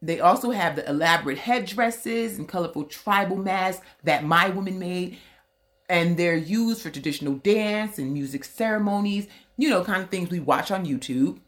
They 0.00 0.20
also 0.20 0.50
have 0.50 0.76
the 0.76 0.88
elaborate 0.88 1.38
headdresses 1.38 2.38
and 2.38 2.48
colorful 2.48 2.84
tribal 2.84 3.36
masks 3.36 3.84
that 4.04 4.24
my 4.24 4.48
women 4.48 4.78
made. 4.78 5.18
And 5.90 6.16
they're 6.16 6.36
used 6.36 6.82
for 6.82 6.90
traditional 6.90 7.34
dance 7.34 7.98
and 7.98 8.12
music 8.12 8.44
ceremonies, 8.44 9.26
you 9.56 9.68
know, 9.68 9.82
kind 9.82 10.02
of 10.02 10.10
things 10.10 10.30
we 10.30 10.38
watch 10.38 10.70
on 10.70 10.86
YouTube, 10.86 11.40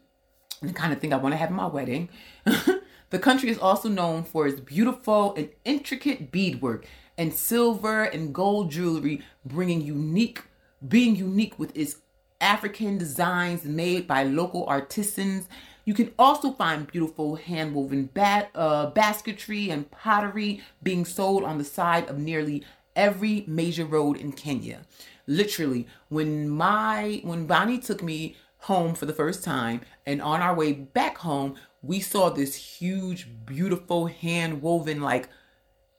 and 0.61 0.69
the 0.69 0.73
kind 0.73 0.91
of 0.91 0.99
thing 0.99 1.13
I 1.13 1.17
want 1.17 1.33
to 1.33 1.37
have 1.37 1.49
in 1.49 1.55
my 1.55 1.67
wedding. 1.67 2.09
The 3.11 3.19
country 3.19 3.49
is 3.49 3.59
also 3.59 3.89
known 3.89 4.23
for 4.23 4.47
its 4.47 4.61
beautiful 4.61 5.35
and 5.35 5.49
intricate 5.65 6.31
beadwork 6.31 6.85
and 7.17 7.33
silver 7.33 8.05
and 8.05 8.33
gold 8.33 8.71
jewelry, 8.71 9.21
bringing 9.45 9.81
unique, 9.81 10.43
being 10.87 11.17
unique 11.17 11.59
with 11.59 11.75
its 11.77 11.97
African 12.39 12.97
designs 12.97 13.65
made 13.65 14.07
by 14.07 14.23
local 14.23 14.65
artisans. 14.65 15.49
You 15.83 15.93
can 15.93 16.13
also 16.17 16.53
find 16.53 16.87
beautiful 16.87 17.35
hand-woven 17.35 18.05
bat, 18.13 18.49
uh, 18.55 18.91
basketry 18.91 19.69
and 19.69 19.91
pottery 19.91 20.61
being 20.81 21.03
sold 21.03 21.43
on 21.43 21.57
the 21.57 21.65
side 21.65 22.09
of 22.09 22.17
nearly 22.17 22.63
every 22.95 23.43
major 23.45 23.85
road 23.85 24.15
in 24.15 24.31
Kenya. 24.31 24.83
Literally, 25.27 25.85
when 26.07 26.49
my 26.49 27.19
when 27.23 27.45
Bonnie 27.45 27.79
took 27.79 28.01
me 28.01 28.37
home 28.61 28.93
for 28.93 29.05
the 29.05 29.13
first 29.13 29.43
time 29.43 29.81
and 30.05 30.21
on 30.21 30.41
our 30.41 30.55
way 30.55 30.73
back 30.73 31.17
home, 31.17 31.55
we 31.81 31.99
saw 31.99 32.29
this 32.29 32.55
huge, 32.55 33.27
beautiful, 33.45 34.07
hand 34.07 34.61
woven, 34.61 35.01
like 35.01 35.29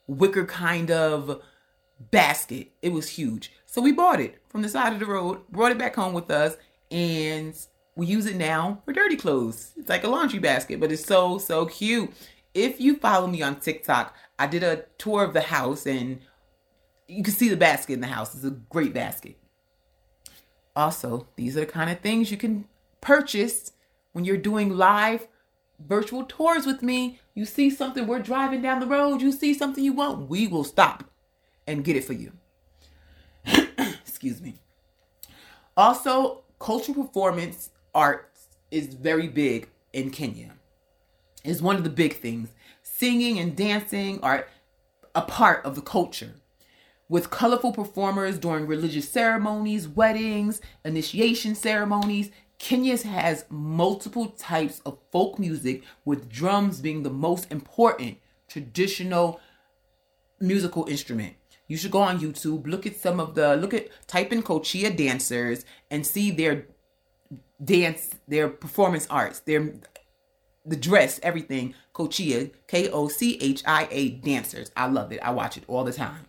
wicker 0.06 0.44
kind 0.44 0.90
of 0.90 1.42
basket. 2.10 2.72
It 2.80 2.92
was 2.92 3.08
huge. 3.10 3.52
So 3.66 3.80
we 3.80 3.92
bought 3.92 4.20
it 4.20 4.40
from 4.48 4.62
the 4.62 4.68
side 4.68 4.92
of 4.92 5.00
the 5.00 5.06
road, 5.06 5.40
brought 5.50 5.72
it 5.72 5.78
back 5.78 5.96
home 5.96 6.12
with 6.12 6.30
us, 6.30 6.56
and 6.90 7.54
we 7.96 8.06
use 8.06 8.26
it 8.26 8.36
now 8.36 8.80
for 8.84 8.92
dirty 8.92 9.16
clothes. 9.16 9.72
It's 9.76 9.88
like 9.88 10.04
a 10.04 10.08
laundry 10.08 10.38
basket, 10.38 10.80
but 10.80 10.92
it's 10.92 11.04
so, 11.04 11.38
so 11.38 11.66
cute. 11.66 12.12
If 12.54 12.80
you 12.80 12.96
follow 12.96 13.26
me 13.26 13.42
on 13.42 13.60
TikTok, 13.60 14.14
I 14.38 14.46
did 14.46 14.62
a 14.62 14.84
tour 14.98 15.24
of 15.24 15.32
the 15.32 15.40
house 15.40 15.86
and 15.86 16.20
you 17.08 17.22
can 17.22 17.34
see 17.34 17.48
the 17.48 17.56
basket 17.56 17.94
in 17.94 18.00
the 18.00 18.06
house. 18.06 18.34
It's 18.34 18.44
a 18.44 18.50
great 18.50 18.94
basket. 18.94 19.36
Also, 20.74 21.26
these 21.36 21.56
are 21.56 21.60
the 21.60 21.66
kind 21.66 21.90
of 21.90 22.00
things 22.00 22.30
you 22.30 22.36
can 22.36 22.66
purchase 23.00 23.72
when 24.12 24.24
you're 24.24 24.36
doing 24.36 24.76
live 24.76 25.28
virtual 25.88 26.24
tours 26.24 26.66
with 26.66 26.82
me, 26.82 27.18
you 27.34 27.44
see 27.44 27.70
something, 27.70 28.06
we're 28.06 28.20
driving 28.20 28.62
down 28.62 28.80
the 28.80 28.86
road, 28.86 29.20
you 29.20 29.32
see 29.32 29.54
something 29.54 29.82
you 29.82 29.92
want, 29.92 30.28
we 30.28 30.46
will 30.46 30.64
stop 30.64 31.04
and 31.66 31.84
get 31.84 31.96
it 31.96 32.04
for 32.04 32.12
you. 32.12 32.32
Excuse 33.46 34.40
me. 34.40 34.54
Also, 35.76 36.42
cultural 36.58 37.04
performance 37.04 37.70
art 37.94 38.30
is 38.70 38.94
very 38.94 39.28
big 39.28 39.68
in 39.92 40.10
Kenya. 40.10 40.52
It's 41.44 41.60
one 41.60 41.76
of 41.76 41.84
the 41.84 41.90
big 41.90 42.18
things. 42.18 42.50
Singing 42.82 43.38
and 43.38 43.56
dancing 43.56 44.20
are 44.22 44.46
a 45.14 45.22
part 45.22 45.64
of 45.64 45.74
the 45.74 45.82
culture. 45.82 46.34
With 47.12 47.28
colorful 47.28 47.72
performers 47.72 48.38
during 48.38 48.66
religious 48.66 49.06
ceremonies, 49.06 49.86
weddings, 49.86 50.62
initiation 50.82 51.54
ceremonies, 51.54 52.30
Kenya 52.58 52.96
has 53.06 53.44
multiple 53.50 54.28
types 54.28 54.80
of 54.86 54.96
folk 55.10 55.38
music, 55.38 55.82
with 56.06 56.30
drums 56.30 56.80
being 56.80 57.02
the 57.02 57.10
most 57.10 57.52
important 57.52 58.16
traditional 58.48 59.40
musical 60.40 60.86
instrument. 60.88 61.34
You 61.68 61.76
should 61.76 61.90
go 61.90 62.00
on 62.00 62.18
YouTube, 62.18 62.66
look 62.66 62.86
at 62.86 62.96
some 62.96 63.20
of 63.20 63.34
the 63.34 63.56
look 63.56 63.74
at 63.74 63.88
type 64.06 64.32
in 64.32 64.42
Kochia 64.42 64.96
dancers 64.96 65.66
and 65.90 66.06
see 66.06 66.30
their 66.30 66.64
dance, 67.62 68.08
their 68.26 68.48
performance 68.48 69.06
arts, 69.10 69.40
their 69.40 69.74
the 70.64 70.76
dress, 70.76 71.20
everything. 71.22 71.74
Kochia, 71.92 72.52
K 72.68 72.88
O 72.88 73.08
C 73.08 73.36
H 73.38 73.62
I 73.66 73.86
A 73.90 74.08
dancers. 74.08 74.70
I 74.74 74.86
love 74.86 75.12
it. 75.12 75.20
I 75.20 75.32
watch 75.32 75.58
it 75.58 75.64
all 75.68 75.84
the 75.84 75.92
time. 75.92 76.24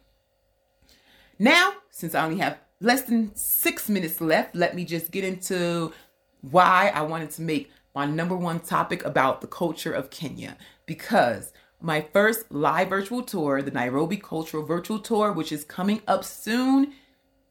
Now, 1.43 1.73
since 1.89 2.15
I 2.15 2.23
only 2.23 2.37
have 2.37 2.57
less 2.79 3.01
than 3.01 3.35
six 3.35 3.89
minutes 3.89 4.21
left, 4.21 4.55
let 4.55 4.75
me 4.75 4.85
just 4.85 5.11
get 5.11 5.25
into 5.25 5.91
why 6.39 6.89
I 6.95 7.01
wanted 7.01 7.31
to 7.31 7.41
make 7.41 7.69
my 7.93 8.05
number 8.05 8.37
one 8.37 8.61
topic 8.61 9.03
about 9.03 9.41
the 9.41 9.47
culture 9.47 9.91
of 9.91 10.09
Kenya 10.09 10.55
because 10.85 11.51
my 11.81 11.99
first 12.13 12.49
live 12.49 12.87
virtual 12.87 13.23
tour, 13.23 13.61
the 13.61 13.71
Nairobi 13.71 14.15
Cultural 14.15 14.63
Virtual 14.63 14.99
Tour, 14.99 15.33
which 15.33 15.51
is 15.51 15.65
coming 15.65 16.01
up 16.07 16.23
soon, 16.23 16.93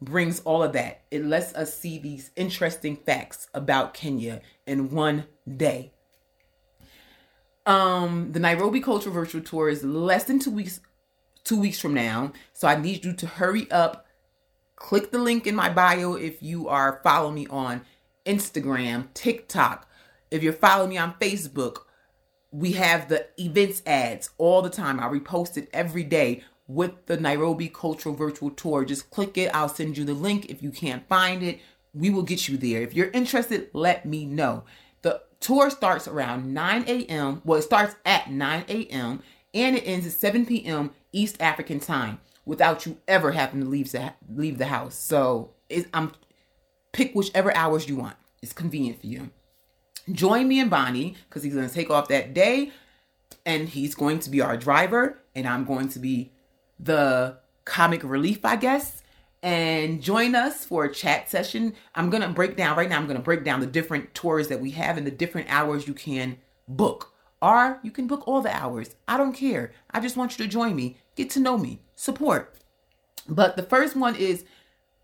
brings 0.00 0.40
all 0.40 0.62
of 0.62 0.72
that. 0.72 1.02
It 1.10 1.26
lets 1.26 1.52
us 1.52 1.76
see 1.76 1.98
these 1.98 2.30
interesting 2.34 2.96
facts 2.96 3.48
about 3.52 3.92
Kenya 3.92 4.40
in 4.66 4.88
one 4.88 5.26
day. 5.54 5.92
Um, 7.66 8.32
the 8.32 8.40
Nairobi 8.40 8.80
Cultural 8.80 9.14
Virtual 9.14 9.42
Tour 9.42 9.68
is 9.68 9.84
less 9.84 10.24
than 10.24 10.38
two 10.38 10.50
weeks 10.50 10.80
two 11.44 11.60
weeks 11.60 11.78
from 11.78 11.94
now. 11.94 12.32
So 12.52 12.68
I 12.68 12.80
need 12.80 13.04
you 13.04 13.12
to 13.14 13.26
hurry 13.26 13.70
up. 13.70 14.06
Click 14.76 15.10
the 15.10 15.18
link 15.18 15.46
in 15.46 15.54
my 15.54 15.68
bio 15.68 16.14
if 16.14 16.42
you 16.42 16.68
are 16.68 17.00
following 17.02 17.34
me 17.34 17.46
on 17.48 17.82
Instagram, 18.26 19.12
TikTok. 19.14 19.88
If 20.30 20.42
you're 20.42 20.52
following 20.52 20.90
me 20.90 20.98
on 20.98 21.14
Facebook, 21.20 21.82
we 22.50 22.72
have 22.72 23.08
the 23.08 23.26
events 23.38 23.82
ads 23.86 24.30
all 24.38 24.62
the 24.62 24.70
time. 24.70 25.00
I 25.00 25.04
repost 25.04 25.56
it 25.56 25.68
every 25.72 26.04
day 26.04 26.42
with 26.66 27.06
the 27.06 27.16
Nairobi 27.16 27.68
Cultural 27.68 28.14
Virtual 28.14 28.50
Tour. 28.50 28.84
Just 28.84 29.10
click 29.10 29.36
it. 29.38 29.54
I'll 29.54 29.68
send 29.68 29.96
you 29.96 30.04
the 30.04 30.14
link. 30.14 30.46
If 30.46 30.62
you 30.62 30.70
can't 30.70 31.06
find 31.08 31.42
it, 31.42 31.60
we 31.94 32.10
will 32.10 32.22
get 32.22 32.48
you 32.48 32.56
there. 32.56 32.82
If 32.82 32.94
you're 32.94 33.10
interested, 33.10 33.68
let 33.72 34.06
me 34.06 34.24
know. 34.24 34.64
The 35.02 35.22
tour 35.40 35.70
starts 35.70 36.06
around 36.06 36.52
9 36.52 36.84
a.m. 36.86 37.42
Well, 37.44 37.58
it 37.58 37.62
starts 37.62 37.96
at 38.04 38.30
9 38.30 38.64
a.m. 38.68 39.22
and 39.52 39.76
it 39.76 39.82
ends 39.86 40.06
at 40.06 40.12
7 40.12 40.46
p.m. 40.46 40.92
East 41.12 41.40
African 41.40 41.80
time 41.80 42.20
without 42.44 42.86
you 42.86 42.98
ever 43.06 43.32
having 43.32 43.60
to 43.60 43.68
leave 43.68 43.92
the, 43.92 44.14
leave 44.34 44.58
the 44.58 44.66
house. 44.66 44.96
So 44.96 45.50
I'm 45.94 46.12
pick 46.92 47.14
whichever 47.14 47.54
hours 47.56 47.88
you 47.88 47.96
want. 47.96 48.16
It's 48.42 48.52
convenient 48.52 49.00
for 49.00 49.06
you. 49.06 49.30
Join 50.10 50.48
me 50.48 50.60
and 50.60 50.70
Bonnie 50.70 51.16
because 51.28 51.42
he's 51.42 51.54
going 51.54 51.68
to 51.68 51.74
take 51.74 51.90
off 51.90 52.08
that 52.08 52.34
day 52.34 52.72
and 53.46 53.68
he's 53.68 53.94
going 53.94 54.18
to 54.20 54.30
be 54.30 54.40
our 54.40 54.56
driver 54.56 55.18
and 55.34 55.46
I'm 55.46 55.64
going 55.64 55.88
to 55.90 55.98
be 55.98 56.32
the 56.78 57.38
comic 57.64 58.02
relief, 58.02 58.44
I 58.44 58.56
guess. 58.56 59.02
And 59.44 60.00
join 60.00 60.34
us 60.36 60.64
for 60.64 60.84
a 60.84 60.92
chat 60.92 61.28
session. 61.28 61.74
I'm 61.94 62.10
going 62.10 62.22
to 62.22 62.28
break 62.28 62.56
down 62.56 62.76
right 62.76 62.88
now, 62.88 62.96
I'm 62.96 63.06
going 63.06 63.16
to 63.16 63.22
break 63.22 63.42
down 63.42 63.60
the 63.60 63.66
different 63.66 64.14
tours 64.14 64.48
that 64.48 64.60
we 64.60 64.70
have 64.72 64.96
and 64.96 65.06
the 65.06 65.10
different 65.10 65.48
hours 65.50 65.88
you 65.88 65.94
can 65.94 66.38
book. 66.68 67.11
Or 67.42 67.80
you 67.82 67.90
can 67.90 68.06
book 68.06 68.22
all 68.26 68.40
the 68.40 68.54
hours. 68.54 68.94
I 69.08 69.16
don't 69.18 69.32
care. 69.32 69.72
I 69.90 69.98
just 70.00 70.16
want 70.16 70.38
you 70.38 70.44
to 70.44 70.50
join 70.50 70.76
me, 70.76 70.96
get 71.16 71.28
to 71.30 71.40
know 71.40 71.58
me, 71.58 71.80
support. 71.96 72.54
But 73.28 73.56
the 73.56 73.64
first 73.64 73.96
one 73.96 74.14
is 74.14 74.44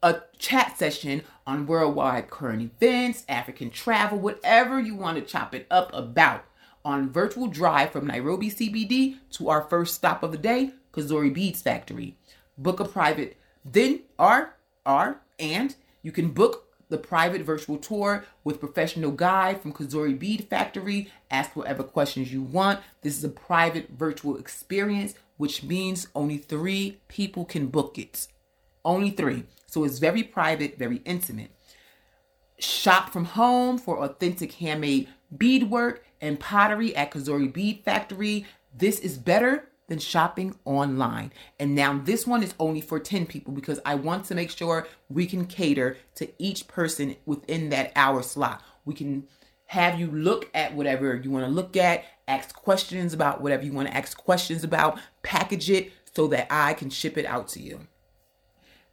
a 0.03 0.21
chat 0.39 0.79
session 0.79 1.23
on 1.47 1.67
worldwide 1.67 2.31
current 2.31 2.63
events, 2.63 3.25
African 3.29 3.71
travel, 3.71 4.19
whatever 4.19 4.81
you 4.81 4.95
want 4.95 5.19
to 5.19 5.23
chop 5.23 5.53
it 5.53 5.67
up 5.69 5.91
about 5.93 6.45
on 6.85 7.11
virtual 7.11 7.49
drive 7.49 7.91
from 7.91 8.07
Nairobi 8.07 8.51
CBD 8.51 9.17
to 9.33 9.49
our 9.49 9.63
first 9.63 9.97
stop 9.97 10.23
of 10.23 10.31
the 10.31 10.39
day, 10.39 10.71
Kazuri 10.93 11.35
Beads 11.35 11.61
Factory. 11.61 12.17
Book 12.57 12.79
a 12.79 12.85
private, 12.85 13.37
then 13.65 14.03
R 14.17 14.55
R 14.87 15.21
and 15.41 15.75
you 16.03 16.13
can 16.13 16.31
book 16.31 16.68
the 16.89 16.99
private 16.99 17.43
virtual 17.43 17.77
tour 17.77 18.25
with 18.45 18.61
professional 18.61 19.11
guide 19.11 19.61
from 19.61 19.73
Kazuri 19.73 20.19
Bead 20.19 20.49
Factory. 20.49 21.11
Ask 21.31 21.55
whatever 21.55 21.83
questions 21.83 22.33
you 22.33 22.43
want. 22.43 22.81
This 23.03 23.17
is 23.17 23.25
a 23.25 23.29
private 23.29 23.91
virtual 23.91 24.37
experience, 24.37 25.15
which 25.37 25.63
means 25.63 26.09
only 26.15 26.39
three 26.39 27.01
people 27.09 27.45
can 27.45 27.67
book 27.67 27.99
it. 27.99 28.27
Only 28.85 29.11
three. 29.11 29.45
So 29.67 29.85
it's 29.85 29.99
very 29.99 30.23
private, 30.23 30.79
very 30.79 31.03
intimate. 31.05 31.51
Shop 32.59 33.11
from 33.11 33.25
home 33.27 33.79
for 33.79 34.03
authentic 34.03 34.53
handmade 34.53 35.09
beadwork 35.37 36.05
and 36.21 36.41
pottery 36.41 36.97
at 36.97 37.11
Kazuri 37.11 37.53
Bead 37.53 37.83
Factory. 37.85 38.47
This 38.77 38.99
is 38.99 39.19
better 39.19 39.69
than 39.89 39.99
shopping 39.99 40.55
online. 40.65 41.33
And 41.59 41.75
now 41.75 41.99
this 41.99 42.27
one 42.27 42.43
is 42.43 42.55
only 42.59 42.81
for 42.81 43.01
10 43.01 43.27
people 43.27 43.53
because 43.53 43.81
I 43.85 43.97
want 43.97 44.27
to 44.27 44.35
make 44.35 44.51
sure 44.51 44.87
we 45.09 45.27
can 45.27 45.47
cater 45.47 45.97
to 46.17 46.31
each 46.39 46.69
person 46.69 47.17
within 47.27 47.71
that 47.71 47.93
hour 47.97 48.23
slot. 48.23 48.63
We 48.85 48.95
can 48.95 49.27
have 49.67 49.99
you 49.99 50.11
look 50.11 50.49
at 50.55 50.75
whatever 50.75 51.17
you 51.17 51.31
want 51.31 51.45
to 51.45 51.51
look 51.51 51.77
at, 51.77 52.05
ask 52.27 52.55
questions 52.55 53.13
about 53.13 53.41
whatever 53.41 53.65
you 53.65 53.73
want 53.73 53.89
to 53.89 53.97
ask 53.97 54.17
questions 54.17 54.65
about, 54.65 54.99
package 55.23 55.71
it 55.71 55.93
so 56.15 56.27
that 56.29 56.47
I 56.51 56.75
can 56.75 56.91
ship 56.91 57.19
it 57.19 57.27
out 57.27 57.49
to 57.49 57.61
you. 57.61 57.81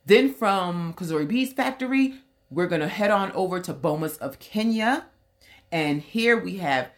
Then 0.05 0.34
from 0.34 0.93
Kazuri 0.93 1.27
Beads 1.27 1.53
Factory, 1.53 2.15
we're 2.49 2.67
going 2.67 2.81
to 2.81 2.88
head 2.88 3.10
on 3.10 3.31
over 3.31 3.60
to 3.60 3.73
Bomas 3.73 4.17
of 4.19 4.39
Kenya. 4.39 5.05
And 5.71 6.01
here 6.01 6.38
we 6.38 6.58
have 6.58 6.89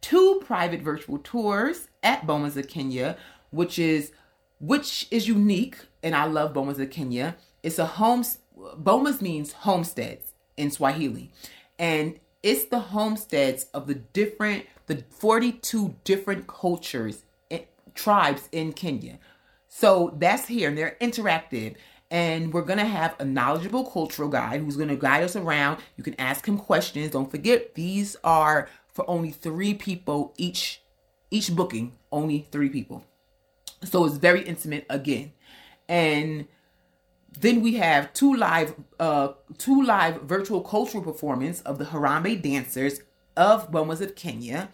two 0.00 0.42
private 0.44 0.82
virtual 0.82 1.18
tours 1.18 1.88
at 2.02 2.26
Bomas 2.26 2.56
of 2.56 2.68
Kenya, 2.68 3.16
which 3.52 3.78
is 3.78 4.12
which 4.58 5.08
is 5.10 5.26
unique, 5.26 5.76
and 6.02 6.14
I 6.14 6.24
love 6.24 6.52
Bomas 6.52 6.80
of 6.80 6.90
Kenya. 6.90 7.36
It's 7.62 7.78
a 7.78 7.86
home. 7.86 8.24
Bomas 8.56 9.20
means 9.20 9.52
homesteads 9.52 10.32
in 10.56 10.70
Swahili, 10.70 11.30
and 11.78 12.18
it's 12.42 12.64
the 12.64 12.78
homesteads 12.78 13.66
of 13.72 13.86
the 13.86 13.94
different, 13.94 14.66
the 14.86 15.04
42 15.10 15.96
different 16.04 16.46
cultures, 16.46 17.24
eh, 17.50 17.62
tribes 17.94 18.48
in 18.52 18.72
Kenya. 18.72 19.18
So 19.68 20.14
that's 20.18 20.46
here, 20.46 20.68
and 20.68 20.78
they're 20.78 20.96
interactive. 21.00 21.76
And 22.10 22.52
we're 22.52 22.62
gonna 22.62 22.84
have 22.84 23.16
a 23.18 23.24
knowledgeable 23.24 23.86
cultural 23.86 24.28
guide 24.28 24.60
who's 24.60 24.76
gonna 24.76 24.96
guide 24.96 25.22
us 25.22 25.34
around. 25.34 25.78
You 25.96 26.04
can 26.04 26.18
ask 26.20 26.46
him 26.46 26.58
questions. 26.58 27.10
Don't 27.10 27.30
forget, 27.30 27.74
these 27.74 28.16
are 28.22 28.68
for 28.92 29.08
only 29.08 29.30
three 29.30 29.74
people 29.74 30.34
each 30.36 30.82
each 31.30 31.56
booking 31.56 31.92
only 32.12 32.46
three 32.52 32.68
people 32.68 33.04
so 33.84 34.04
it's 34.04 34.16
very 34.16 34.42
intimate 34.42 34.86
again. 34.88 35.32
And 35.88 36.46
then 37.38 37.62
we 37.62 37.74
have 37.74 38.12
two 38.12 38.34
live 38.34 38.74
uh 39.00 39.32
two 39.58 39.82
live 39.82 40.22
virtual 40.22 40.60
cultural 40.60 41.02
performance 41.02 41.60
of 41.62 41.78
the 41.78 41.86
harambee 41.86 42.40
dancers 42.40 43.00
of 43.36 43.70
bomas 43.70 44.00
of 44.00 44.14
kenya. 44.14 44.68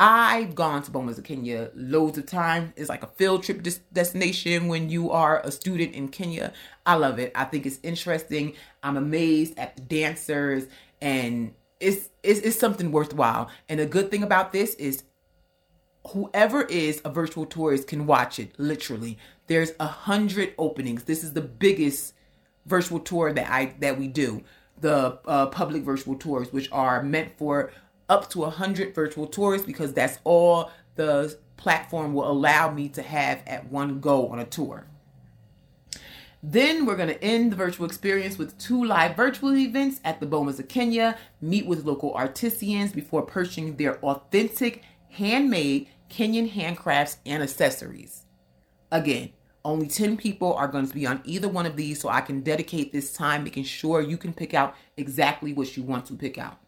I've 0.00 0.54
gone 0.54 0.82
to 0.84 0.90
bomas 0.90 1.18
of 1.18 1.24
kenya 1.24 1.70
loads 1.74 2.18
of 2.18 2.26
time. 2.26 2.72
It's 2.76 2.88
like 2.88 3.02
a 3.02 3.08
field 3.08 3.42
trip 3.42 3.62
des- 3.62 3.80
destination 3.92 4.68
when 4.68 4.90
you 4.90 5.10
are 5.10 5.40
a 5.40 5.50
student 5.50 5.94
in 5.94 6.08
kenya. 6.08 6.52
I 6.86 6.94
love 6.94 7.18
it. 7.18 7.32
I 7.34 7.44
think 7.44 7.66
it's 7.66 7.80
interesting. 7.82 8.54
I'm 8.82 8.96
amazed 8.96 9.58
at 9.58 9.76
the 9.76 9.82
dancers 9.82 10.66
and 11.00 11.54
it's, 11.80 12.10
it's, 12.22 12.40
it's 12.40 12.58
something 12.58 12.92
worthwhile. 12.92 13.50
And 13.68 13.80
the 13.80 13.86
good 13.86 14.10
thing 14.10 14.22
about 14.22 14.52
this 14.52 14.74
is 14.74 15.04
whoever 16.08 16.62
is 16.62 17.00
a 17.04 17.10
virtual 17.10 17.46
tourist 17.46 17.88
can 17.88 18.06
watch 18.06 18.38
it 18.38 18.52
literally. 18.58 19.18
There's 19.46 19.72
a 19.80 19.86
hundred 19.86 20.54
openings. 20.58 21.04
This 21.04 21.24
is 21.24 21.32
the 21.32 21.40
biggest 21.40 22.14
virtual 22.66 23.00
tour 23.00 23.32
that 23.32 23.50
i 23.50 23.74
that 23.80 23.98
we 23.98 24.08
do. 24.08 24.42
The 24.80 25.18
uh, 25.26 25.46
public 25.46 25.82
virtual 25.82 26.14
tours 26.14 26.52
which 26.52 26.70
are 26.70 27.02
meant 27.02 27.36
for 27.36 27.72
up 28.08 28.30
to 28.30 28.44
a 28.44 28.50
hundred 28.50 28.94
virtual 28.94 29.26
tours 29.26 29.62
because 29.62 29.92
that's 29.92 30.18
all 30.24 30.70
the 30.94 31.36
platform 31.56 32.14
will 32.14 32.30
allow 32.30 32.70
me 32.70 32.88
to 32.90 33.02
have 33.02 33.42
at 33.46 33.70
one 33.70 34.00
go 34.00 34.28
on 34.28 34.38
a 34.38 34.44
tour. 34.44 34.86
Then 36.42 36.86
we're 36.86 36.96
going 36.96 37.08
to 37.08 37.22
end 37.22 37.50
the 37.50 37.56
virtual 37.56 37.84
experience 37.84 38.38
with 38.38 38.56
two 38.58 38.84
live 38.84 39.16
virtual 39.16 39.56
events 39.56 40.00
at 40.04 40.20
the 40.20 40.26
Bomas 40.26 40.60
of 40.60 40.68
Kenya. 40.68 41.18
Meet 41.40 41.66
with 41.66 41.84
local 41.84 42.14
artisans 42.14 42.92
before 42.92 43.22
purchasing 43.22 43.76
their 43.76 43.98
authentic, 44.04 44.84
handmade 45.10 45.88
Kenyan 46.08 46.52
handcrafts 46.52 47.16
and 47.26 47.42
accessories. 47.42 48.24
Again, 48.90 49.30
only 49.64 49.86
10 49.86 50.16
people 50.16 50.54
are 50.54 50.68
going 50.68 50.86
to 50.86 50.94
be 50.94 51.06
on 51.06 51.20
either 51.24 51.48
one 51.48 51.66
of 51.66 51.76
these, 51.76 52.00
so 52.00 52.08
I 52.08 52.20
can 52.20 52.40
dedicate 52.40 52.92
this 52.92 53.12
time 53.12 53.44
making 53.44 53.64
sure 53.64 54.00
you 54.00 54.16
can 54.16 54.32
pick 54.32 54.54
out 54.54 54.74
exactly 54.96 55.52
what 55.52 55.76
you 55.76 55.82
want 55.82 56.06
to 56.06 56.14
pick 56.14 56.38
out. 56.38 56.58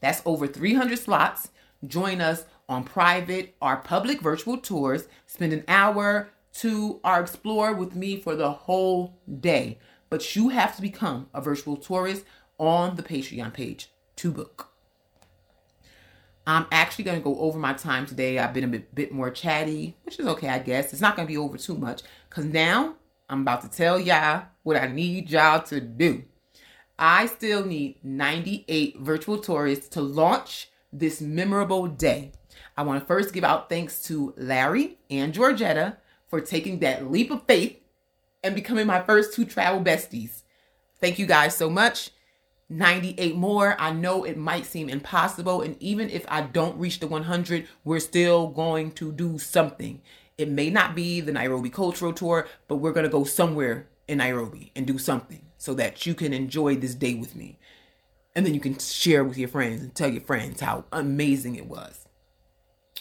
That's 0.00 0.22
over 0.24 0.46
300 0.46 0.98
slots. 0.98 1.50
Join 1.86 2.20
us 2.20 2.44
on 2.68 2.84
private 2.84 3.54
or 3.60 3.76
public 3.76 4.20
virtual 4.20 4.56
tours. 4.56 5.08
Spend 5.26 5.52
an 5.52 5.64
hour, 5.68 6.30
to 6.52 7.00
our 7.04 7.22
Explore 7.22 7.74
with 7.74 7.94
me 7.94 8.16
for 8.16 8.34
the 8.34 8.50
whole 8.50 9.18
day. 9.40 9.78
But 10.08 10.34
you 10.34 10.48
have 10.48 10.74
to 10.76 10.82
become 10.82 11.28
a 11.32 11.40
virtual 11.40 11.76
tourist 11.76 12.24
on 12.58 12.96
the 12.96 13.02
Patreon 13.02 13.54
page 13.54 13.90
to 14.16 14.32
book. 14.32 14.69
I'm 16.46 16.66
actually 16.72 17.04
going 17.04 17.18
to 17.18 17.24
go 17.24 17.38
over 17.38 17.58
my 17.58 17.74
time 17.74 18.06
today. 18.06 18.38
I've 18.38 18.54
been 18.54 18.64
a 18.64 18.68
bit, 18.68 18.94
bit 18.94 19.12
more 19.12 19.30
chatty, 19.30 19.96
which 20.04 20.18
is 20.18 20.26
okay, 20.26 20.48
I 20.48 20.58
guess. 20.58 20.92
It's 20.92 21.02
not 21.02 21.16
going 21.16 21.28
to 21.28 21.32
be 21.32 21.38
over 21.38 21.58
too 21.58 21.76
much 21.76 22.02
because 22.28 22.44
now 22.44 22.94
I'm 23.28 23.42
about 23.42 23.62
to 23.62 23.68
tell 23.68 24.00
y'all 24.00 24.44
what 24.62 24.76
I 24.76 24.88
need 24.88 25.30
y'all 25.30 25.62
to 25.64 25.80
do. 25.80 26.24
I 26.98 27.26
still 27.26 27.64
need 27.64 27.96
98 28.02 28.98
virtual 29.00 29.38
tourists 29.38 29.88
to 29.90 30.00
launch 30.02 30.68
this 30.92 31.20
memorable 31.20 31.86
day. 31.86 32.32
I 32.76 32.82
want 32.82 33.00
to 33.00 33.06
first 33.06 33.32
give 33.32 33.44
out 33.44 33.68
thanks 33.68 34.02
to 34.04 34.34
Larry 34.36 34.98
and 35.08 35.32
Georgetta 35.32 35.96
for 36.28 36.40
taking 36.40 36.80
that 36.80 37.10
leap 37.10 37.30
of 37.30 37.46
faith 37.46 37.78
and 38.42 38.54
becoming 38.54 38.86
my 38.86 39.02
first 39.02 39.34
two 39.34 39.44
travel 39.44 39.82
besties. 39.82 40.42
Thank 41.00 41.18
you 41.18 41.26
guys 41.26 41.56
so 41.56 41.70
much. 41.70 42.10
98 42.70 43.34
more. 43.34 43.76
I 43.78 43.92
know 43.92 44.24
it 44.24 44.36
might 44.36 44.64
seem 44.64 44.88
impossible. 44.88 45.60
And 45.60 45.76
even 45.80 46.08
if 46.08 46.24
I 46.28 46.42
don't 46.42 46.78
reach 46.78 47.00
the 47.00 47.08
100, 47.08 47.68
we're 47.84 48.00
still 48.00 48.46
going 48.46 48.92
to 48.92 49.12
do 49.12 49.38
something. 49.38 50.00
It 50.38 50.48
may 50.48 50.70
not 50.70 50.94
be 50.94 51.20
the 51.20 51.32
Nairobi 51.32 51.68
Cultural 51.68 52.12
Tour, 52.12 52.48
but 52.68 52.76
we're 52.76 52.92
going 52.92 53.04
to 53.04 53.10
go 53.10 53.24
somewhere 53.24 53.88
in 54.08 54.18
Nairobi 54.18 54.72
and 54.74 54.86
do 54.86 54.98
something 54.98 55.42
so 55.58 55.74
that 55.74 56.06
you 56.06 56.14
can 56.14 56.32
enjoy 56.32 56.76
this 56.76 56.94
day 56.94 57.14
with 57.14 57.34
me. 57.36 57.58
And 58.34 58.46
then 58.46 58.54
you 58.54 58.60
can 58.60 58.78
share 58.78 59.24
with 59.24 59.36
your 59.36 59.48
friends 59.48 59.82
and 59.82 59.94
tell 59.94 60.08
your 60.08 60.22
friends 60.22 60.60
how 60.60 60.84
amazing 60.92 61.56
it 61.56 61.66
was. 61.66 62.06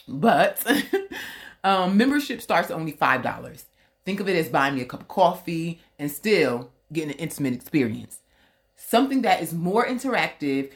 But 0.07 0.65
um, 1.63 1.95
membership 1.95 2.41
starts 2.41 2.71
at 2.71 2.75
only 2.75 2.93
$5. 2.93 3.63
Think 4.05 4.19
of 4.19 4.27
it 4.27 4.35
as 4.35 4.49
buying 4.49 4.75
me 4.75 4.81
a 4.81 4.85
cup 4.85 5.01
of 5.01 5.07
coffee 5.07 5.79
and 5.99 6.11
still 6.11 6.71
getting 6.91 7.11
an 7.11 7.19
intimate 7.19 7.53
experience. 7.53 8.19
Something 8.89 9.21
that 9.21 9.43
is 9.43 9.53
more 9.53 9.85
interactive. 9.85 10.71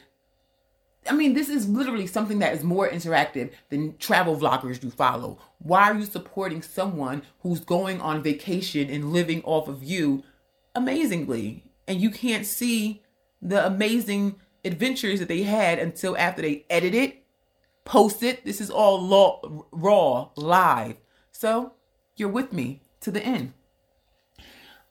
I 1.09 1.13
mean, 1.13 1.33
this 1.33 1.49
is 1.49 1.67
literally 1.67 2.05
something 2.05 2.37
that 2.39 2.53
is 2.53 2.63
more 2.63 2.87
interactive 2.87 3.53
than 3.69 3.97
travel 3.97 4.37
vloggers 4.37 4.83
you 4.83 4.91
follow. 4.91 5.39
Why 5.57 5.89
are 5.89 5.95
you 5.95 6.05
supporting 6.05 6.61
someone 6.61 7.23
who's 7.39 7.61
going 7.61 7.99
on 8.01 8.21
vacation 8.21 8.87
and 8.91 9.11
living 9.11 9.41
off 9.45 9.67
of 9.67 9.83
you 9.83 10.21
amazingly? 10.75 11.63
And 11.87 11.99
you 11.99 12.11
can't 12.11 12.45
see 12.45 13.01
the 13.41 13.65
amazing 13.65 14.35
adventures 14.63 15.17
that 15.17 15.27
they 15.27 15.41
had 15.41 15.79
until 15.79 16.15
after 16.15 16.43
they 16.43 16.67
edit 16.69 16.93
it, 16.93 17.23
post 17.83 18.21
it. 18.21 18.45
This 18.45 18.61
is 18.61 18.69
all 18.69 19.01
law, 19.01 19.65
raw, 19.71 20.29
live. 20.35 20.97
So 21.31 21.73
you're 22.15 22.29
with 22.29 22.53
me 22.53 22.83
to 22.99 23.09
the 23.09 23.25
end. 23.25 23.53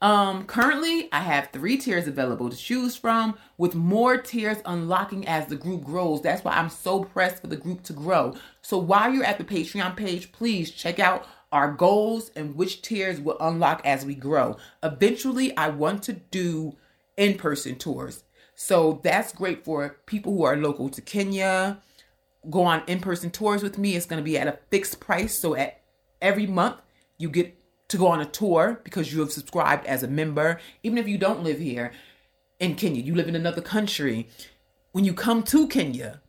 Um, 0.03 0.47
currently, 0.47 1.09
I 1.13 1.21
have 1.21 1.51
three 1.53 1.77
tiers 1.77 2.09
available 2.09 2.51
to 2.51 2.57
choose 2.57 2.97
from, 2.97 3.39
with 3.57 3.77
more 3.77 4.19
tiers 4.19 4.59
unlocking 4.67 5.29
as 5.29 5.47
the 5.47 5.55
group 5.55 5.85
grows. 5.85 6.21
That's 6.21 6.43
why 6.43 6.55
I'm 6.55 6.71
so 6.71 7.05
pressed 7.05 7.41
for 7.41 7.47
the 7.47 7.57
group 7.57 7.85
to 7.85 7.93
grow. 7.93 8.35
So 8.63 8.79
while 8.79 9.13
you're 9.13 9.25
at 9.25 9.39
the 9.39 9.45
Patreon 9.45 9.97
page, 9.97 10.33
please 10.33 10.73
check 10.73 10.99
out 10.99 11.29
our 11.53 11.71
goals 11.73 12.33
and 12.35 12.57
which 12.57 12.83
tiers 12.83 13.21
will 13.21 13.37
unlock 13.39 13.81
as 13.85 14.05
we 14.05 14.17
grow. 14.17 14.57
Eventually, 14.83 15.57
I 15.57 15.69
want 15.69 16.03
to 16.05 16.15
do 16.15 16.77
in 17.17 17.39
person 17.39 17.77
tours. 17.77 18.25
So 18.57 19.01
that's 19.05 19.33
great 19.33 19.65
for 19.65 19.99
people 20.07 20.35
who 20.35 20.43
are 20.43 20.57
local 20.57 20.89
to 20.89 21.01
Kenya. 21.01 21.81
Go 22.51 22.63
on 22.65 22.83
in 22.89 22.99
person 22.99 23.31
tours 23.31 23.63
with 23.63 23.79
me. 23.79 23.95
It's 23.95 24.07
going 24.07 24.21
to 24.21 24.25
be 24.25 24.37
at 24.37 24.49
a 24.49 24.59
fixed 24.69 24.99
price. 24.99 25.39
So 25.39 25.55
at 25.55 25.81
every 26.21 26.49
month, 26.49 26.83
you 27.19 27.29
get 27.29 27.57
to 27.93 27.99
go 27.99 28.09
on 28.09 28.21
a 28.21 28.27
tour 28.27 28.81
because 28.85 29.13
you 29.13 29.21
have 29.21 29.31
subscribed 29.31 29.87
as 29.87 30.03
a 30.03 30.09
member. 30.09 30.59
Even 30.83 30.99
if 30.99 31.07
you 31.07 31.19
don't 31.19 31.45
live 31.45 31.59
here 31.59 31.93
in 32.59 32.75
Kenya, 32.75 33.03
you 33.03 33.15
live 33.15 33.29
in 33.29 33.37
another 33.37 33.61
country. 33.61 34.29
When 34.93 35.05
you 35.05 35.15
come 35.15 35.43
to 35.45 35.69
Kenya, 35.69 36.21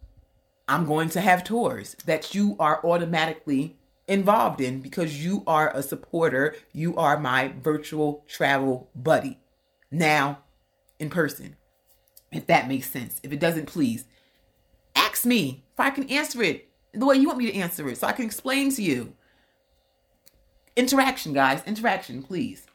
I'm 0.68 0.86
going 0.86 1.10
to 1.10 1.22
have 1.22 1.44
tours 1.44 1.96
that 2.06 2.36
you 2.36 2.56
are 2.60 2.86
automatically 2.86 3.78
involved 4.08 4.60
in 4.60 4.82
because 4.82 5.24
you 5.24 5.44
are 5.48 5.76
a 5.76 5.82
supporter. 5.82 6.56
You 6.74 6.96
are 6.98 7.18
my 7.18 7.54
virtual 7.62 8.26
travel 8.28 8.90
buddy. 8.94 9.40
Now, 9.90 10.40
in 11.00 11.10
person. 11.10 11.56
If 12.32 12.48
that 12.48 12.68
makes 12.68 12.90
sense. 12.90 13.20
If 13.24 13.32
it 13.32 13.40
doesn't, 13.40 13.68
please 13.68 14.06
ask 14.96 15.26
me 15.26 15.64
if 15.74 15.80
I 15.80 15.92
can 15.92 16.10
answer 16.10 16.42
it 16.44 16.70
the 16.94 17.06
way 17.06 17.16
you 17.16 17.28
want 17.28 17.40
me 17.40 17.52
to 17.52 17.58
answer 17.58 17.88
it 17.88 17.98
so 18.00 18.08
I 18.08 18.12
can 18.12 18.26
explain 18.26 18.72
to 18.72 18.84
you. 18.84 19.14
Interaction, 20.76 21.34
guys. 21.34 21.62
Interaction, 21.66 22.24
please. 22.24 22.66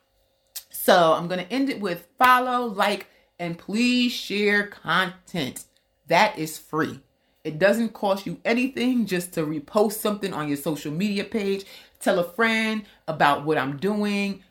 So 0.70 1.12
I'm 1.14 1.28
going 1.28 1.44
to 1.44 1.52
end 1.52 1.68
it 1.68 1.80
with 1.80 2.08
follow, 2.18 2.66
like, 2.66 3.08
and 3.38 3.58
please 3.58 4.12
share 4.12 4.66
content. 4.66 5.64
That 6.06 6.38
is 6.38 6.58
free. 6.58 7.00
It 7.44 7.58
doesn't 7.58 7.94
cost 7.94 8.26
you 8.26 8.40
anything 8.44 9.06
just 9.06 9.32
to 9.34 9.46
repost 9.46 9.94
something 9.94 10.32
on 10.32 10.48
your 10.48 10.56
social 10.56 10.92
media 10.92 11.24
page. 11.24 11.64
Tell 12.00 12.18
a 12.18 12.24
friend 12.24 12.84
about 13.06 13.44
what 13.44 13.58
I'm 13.58 13.76
doing. 13.76 14.44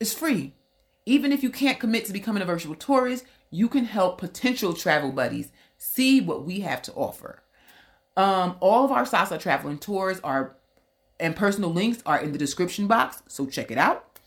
It's 0.00 0.12
free. 0.12 0.54
Even 1.06 1.32
if 1.32 1.42
you 1.42 1.50
can't 1.50 1.80
commit 1.80 2.06
to 2.06 2.12
becoming 2.12 2.42
a 2.42 2.46
virtual 2.46 2.74
tourist, 2.74 3.24
you 3.50 3.68
can 3.68 3.84
help 3.84 4.18
potential 4.18 4.72
travel 4.72 5.12
buddies 5.12 5.52
see 5.76 6.20
what 6.20 6.44
we 6.44 6.60
have 6.60 6.82
to 6.82 6.92
offer. 6.92 7.42
Um, 8.16 8.56
all 8.60 8.84
of 8.84 8.92
our 8.92 9.04
Sasa 9.04 9.38
travel 9.38 9.70
and 9.70 9.80
tours 9.80 10.20
are 10.24 10.56
and 11.20 11.36
personal 11.36 11.72
links 11.72 12.02
are 12.06 12.20
in 12.20 12.32
the 12.32 12.38
description 12.38 12.86
box, 12.86 13.22
so 13.28 13.46
check 13.46 13.70
it 13.70 13.78
out. 13.78 14.18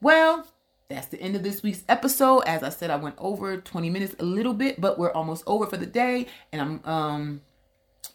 Well, 0.00 0.46
that's 0.88 1.06
the 1.06 1.20
end 1.20 1.34
of 1.34 1.42
this 1.42 1.62
week's 1.62 1.82
episode. 1.88 2.40
As 2.40 2.62
I 2.62 2.68
said, 2.68 2.90
I 2.90 2.96
went 2.96 3.16
over 3.18 3.56
20 3.56 3.90
minutes 3.90 4.14
a 4.18 4.24
little 4.24 4.54
bit, 4.54 4.80
but 4.80 4.98
we're 4.98 5.12
almost 5.12 5.42
over 5.46 5.66
for 5.66 5.76
the 5.76 5.86
day. 5.86 6.26
And 6.52 6.60
I'm 6.60 6.80
um 6.84 7.40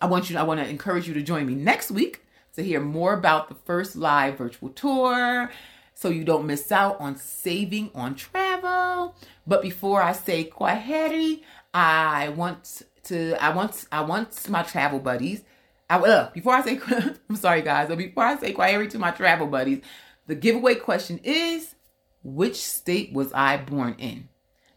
I 0.02 0.06
want 0.06 0.30
you 0.30 0.38
I 0.38 0.44
want 0.44 0.60
to 0.60 0.68
encourage 0.70 1.08
you 1.08 1.14
to 1.16 1.22
join 1.22 1.46
me 1.46 1.56
next 1.56 1.92
week 1.92 2.24
to 2.56 2.64
hear 2.64 2.80
more 2.80 3.14
about 3.14 3.50
the 3.50 3.56
first 3.56 3.96
live 3.96 4.38
virtual 4.38 4.70
tour 4.70 5.52
so 5.94 6.10
you 6.10 6.24
don't 6.24 6.46
miss 6.46 6.72
out 6.72 7.00
on 7.00 7.18
saving 7.18 7.92
on 7.94 8.16
travel. 8.16 9.16
But 9.46 9.62
before 9.62 10.02
I 10.02 10.14
say 10.14 10.46
kwaheri, 10.46 11.42
I 11.74 12.30
want 12.30 12.84
to 13.04 13.36
I 13.44 13.50
want 13.50 13.86
I 13.92 14.02
want 14.02 14.50
my 14.50 14.64
travel 14.64 15.00
buddies. 15.00 15.44
I 15.90 15.98
uh, 15.98 16.30
before 16.32 16.54
I 16.54 16.62
say 16.62 16.80
I'm 17.30 17.36
sorry 17.36 17.62
guys, 17.62 17.88
but 17.90 17.98
before 17.98 18.24
I 18.24 18.38
say 18.38 18.54
kwaheri 18.54 18.90
to 18.92 19.00
my 19.00 19.12
travel 19.12 19.48
buddies, 19.48 19.82
the 20.28 20.36
giveaway 20.36 20.76
question 20.76 21.20
is 21.24 21.76
which 22.24 22.58
state 22.58 23.12
was 23.14 23.32
I 23.34 23.58
born 23.58 23.96
in? 23.98 24.30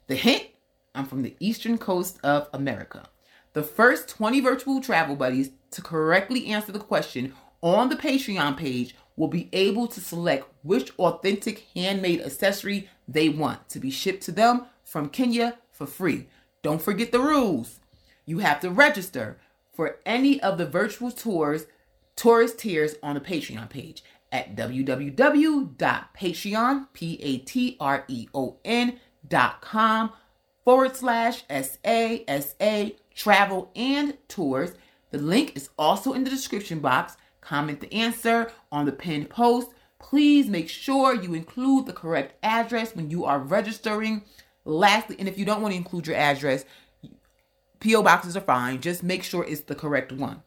The 0.07 0.15
hint, 0.15 0.47
I'm 0.95 1.05
from 1.05 1.23
the 1.23 1.37
eastern 1.41 1.79
coast 1.79 2.19
of 2.23 2.49
America. 2.53 3.09
The 3.53 3.63
first 3.63 4.09
20 4.09 4.41
virtual 4.41 4.81
travel 4.81 5.17
buddies 5.17 5.51
to 5.73 5.83
correctly 5.83 6.47
answer 6.47 6.73
the 6.73 6.79
question 6.79 7.35
on 7.63 7.89
the 7.89 7.97
Patreon 7.97 8.57
page 8.57 8.95
will 9.17 9.29
be 9.29 9.51
able 9.53 9.87
to 9.89 10.01
select 10.01 10.49
which 10.63 10.93
authentic 10.99 11.67
handmade 11.75 12.23
accessory 12.23 12.89
they 13.07 13.29
want 13.29 13.69
to 13.69 13.79
be 13.79 13.91
shipped 13.91 14.23
to 14.25 14.33
them 14.33 14.67
from 14.85 15.09
Kenya 15.09 15.59
for 15.71 15.87
free. 15.87 16.29
Don't 16.63 16.81
forget 16.81 17.13
the 17.13 17.21
rules. 17.21 17.81
You 18.25 18.39
have 18.39 18.61
to 18.61 18.71
register 18.71 19.39
for 19.73 19.97
any 20.05 20.43
of 20.43 20.59
the 20.59 20.67
virtual 20.67 21.11
tours, 21.11 21.65
tourist 22.17 22.59
tiers 22.59 22.97
on 23.03 23.15
the 23.15 23.21
Patreon 23.21 23.71
page 23.71 24.05
at 24.31 24.55
www.patreon, 24.57 26.87
P-A-T-R-E-O-N 26.93 29.01
dot 29.29 29.61
com 29.61 30.13
forward 30.65 30.97
slash 30.97 31.45
S-A-S-A 31.49 32.97
travel 33.15 33.71
and 33.77 34.19
tours. 34.29 34.73
The 35.11 35.19
link 35.19 35.57
is 35.57 35.69
also 35.79 36.13
in 36.13 36.25
the 36.25 36.31
description 36.31 36.81
box 36.81 37.17
comment 37.41 37.81
the 37.81 37.93
answer 37.93 38.53
on 38.71 38.87
the 38.87 38.93
pinned 38.93 39.29
post. 39.29 39.71
Please 39.99 40.49
make 40.49 40.69
sure 40.69 41.15
you 41.15 41.35
include 41.35 41.87
the 41.87 41.93
correct 41.93 42.35
address 42.43 42.97
when 42.97 43.11
you 43.11 43.25
are 43.25 43.39
registering. 43.39 44.23
Lastly, 44.65 45.17
and 45.19 45.29
if 45.29 45.37
you 45.37 45.45
don't 45.45 45.61
want 45.61 45.73
to 45.73 45.77
include 45.77 46.07
your 46.07 46.17
address, 46.17 46.65
PO 47.83 48.03
boxes 48.03 48.37
are 48.37 48.41
fine. 48.41 48.81
Just 48.81 49.03
make 49.03 49.23
sure 49.23 49.45
it's 49.45 49.63
the 49.63 49.75
correct 49.75 50.13
one. 50.13 50.43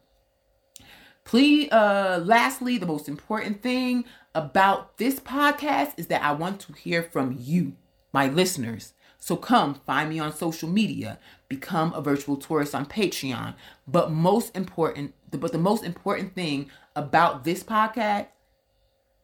Please, 1.24 1.70
uh, 1.72 2.22
lastly, 2.24 2.78
the 2.78 2.86
most 2.86 3.08
important 3.08 3.62
thing 3.62 4.04
about 4.34 4.96
this 4.98 5.18
podcast 5.18 5.92
is 5.96 6.06
that 6.06 6.22
I 6.22 6.32
want 6.32 6.60
to 6.60 6.72
hear 6.72 7.02
from 7.02 7.36
you, 7.38 7.74
my 8.12 8.28
listeners. 8.28 8.94
So 9.18 9.36
come 9.36 9.74
find 9.86 10.08
me 10.08 10.20
on 10.20 10.32
social 10.32 10.68
media, 10.68 11.18
become 11.48 11.92
a 11.94 12.00
virtual 12.00 12.36
tourist 12.36 12.74
on 12.74 12.86
Patreon. 12.86 13.54
But 13.88 14.12
most 14.12 14.56
important, 14.56 15.14
but 15.30 15.52
the 15.52 15.58
most 15.58 15.82
important 15.84 16.34
thing 16.34 16.70
about 16.94 17.42
this 17.42 17.64
podcast, 17.64 18.28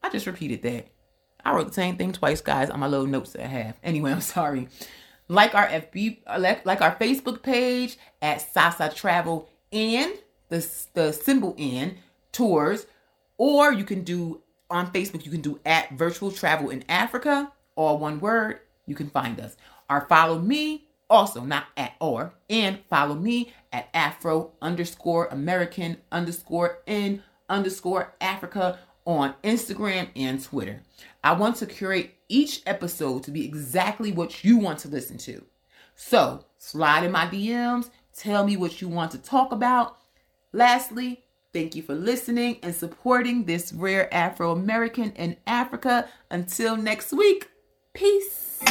I 0.03 0.11
just 0.11 0.27
repeated 0.27 0.62
that. 0.62 0.88
I 1.44 1.55
wrote 1.55 1.68
the 1.68 1.72
same 1.72 1.96
thing 1.96 2.12
twice, 2.12 2.40
guys, 2.40 2.68
on 2.68 2.81
my 2.81 2.87
little 2.87 3.07
notes 3.07 3.33
that 3.33 3.44
I 3.44 3.48
have. 3.48 3.77
Anyway, 3.83 4.11
I'm 4.11 4.20
sorry. 4.20 4.68
Like 5.33 5.55
our 5.55 5.66
FB, 5.66 6.18
like, 6.38 6.66
like 6.66 6.83
our 6.83 6.95
Facebook 6.97 7.42
page 7.42 7.97
at 8.21 8.42
Sasa 8.53 8.92
Travel 8.95 9.49
and 9.73 10.12
the 10.51 10.68
the 10.92 11.12
symbol 11.12 11.55
in 11.57 11.97
tours, 12.33 12.87
or 13.38 13.73
you 13.73 13.85
can 13.85 14.03
do 14.05 14.42
on 14.68 14.92
Facebook. 14.92 15.25
You 15.25 15.31
can 15.31 15.40
do 15.40 15.59
at 15.64 15.92
Virtual 15.92 16.31
Travel 16.31 16.68
in 16.68 16.85
Africa, 16.87 17.51
all 17.77 17.97
one 17.99 18.21
word. 18.21 18.61
You 18.87 18.95
can 18.95 19.09
find 19.09 19.40
us. 19.40 19.57
Or 19.88 20.03
follow 20.03 20.38
me 20.38 20.87
also 21.09 21.42
not 21.42 21.66
at 21.77 21.92
or 21.99 22.35
and 22.49 22.81
follow 22.90 23.14
me 23.14 23.53
at 23.73 23.88
Afro 23.95 24.53
underscore 24.61 25.27
American 25.27 25.99
underscore 26.11 26.79
in 26.87 27.23
underscore 27.49 28.14
Africa 28.21 28.79
on 29.05 29.35
Instagram 29.42 30.09
and 30.14 30.42
Twitter. 30.42 30.83
I 31.25 31.33
want 31.33 31.57
to 31.57 31.66
curate 31.66 32.14
each 32.33 32.62
episode 32.66 33.23
to 33.25 33.31
be 33.31 33.45
exactly 33.45 34.11
what 34.11 34.42
you 34.42 34.57
want 34.57 34.79
to 34.81 34.88
listen 34.88 35.18
to. 35.18 35.45
So 35.95 36.47
slide 36.59 37.05
in 37.05 37.12
my 37.12 37.27
DMs, 37.27 37.90
tell 38.16 38.45
me 38.45 38.57
what 38.57 38.81
you 38.81 38.88
want 38.88 39.12
to 39.12 39.18
talk 39.18 39.53
about. 39.53 39.99
Lastly, 40.53 41.25
thank 41.53 41.75
you 41.75 41.83
for 41.83 41.95
listening 41.95 42.59
and 42.62 42.75
supporting 42.75 43.45
this 43.45 43.73
rare 43.73 44.12
Afro 44.12 44.53
American 44.53 45.12
in 45.12 45.37
Africa. 45.47 46.09
Until 46.31 46.77
next 46.77 47.12
week, 47.12 47.51
peace. 47.92 48.62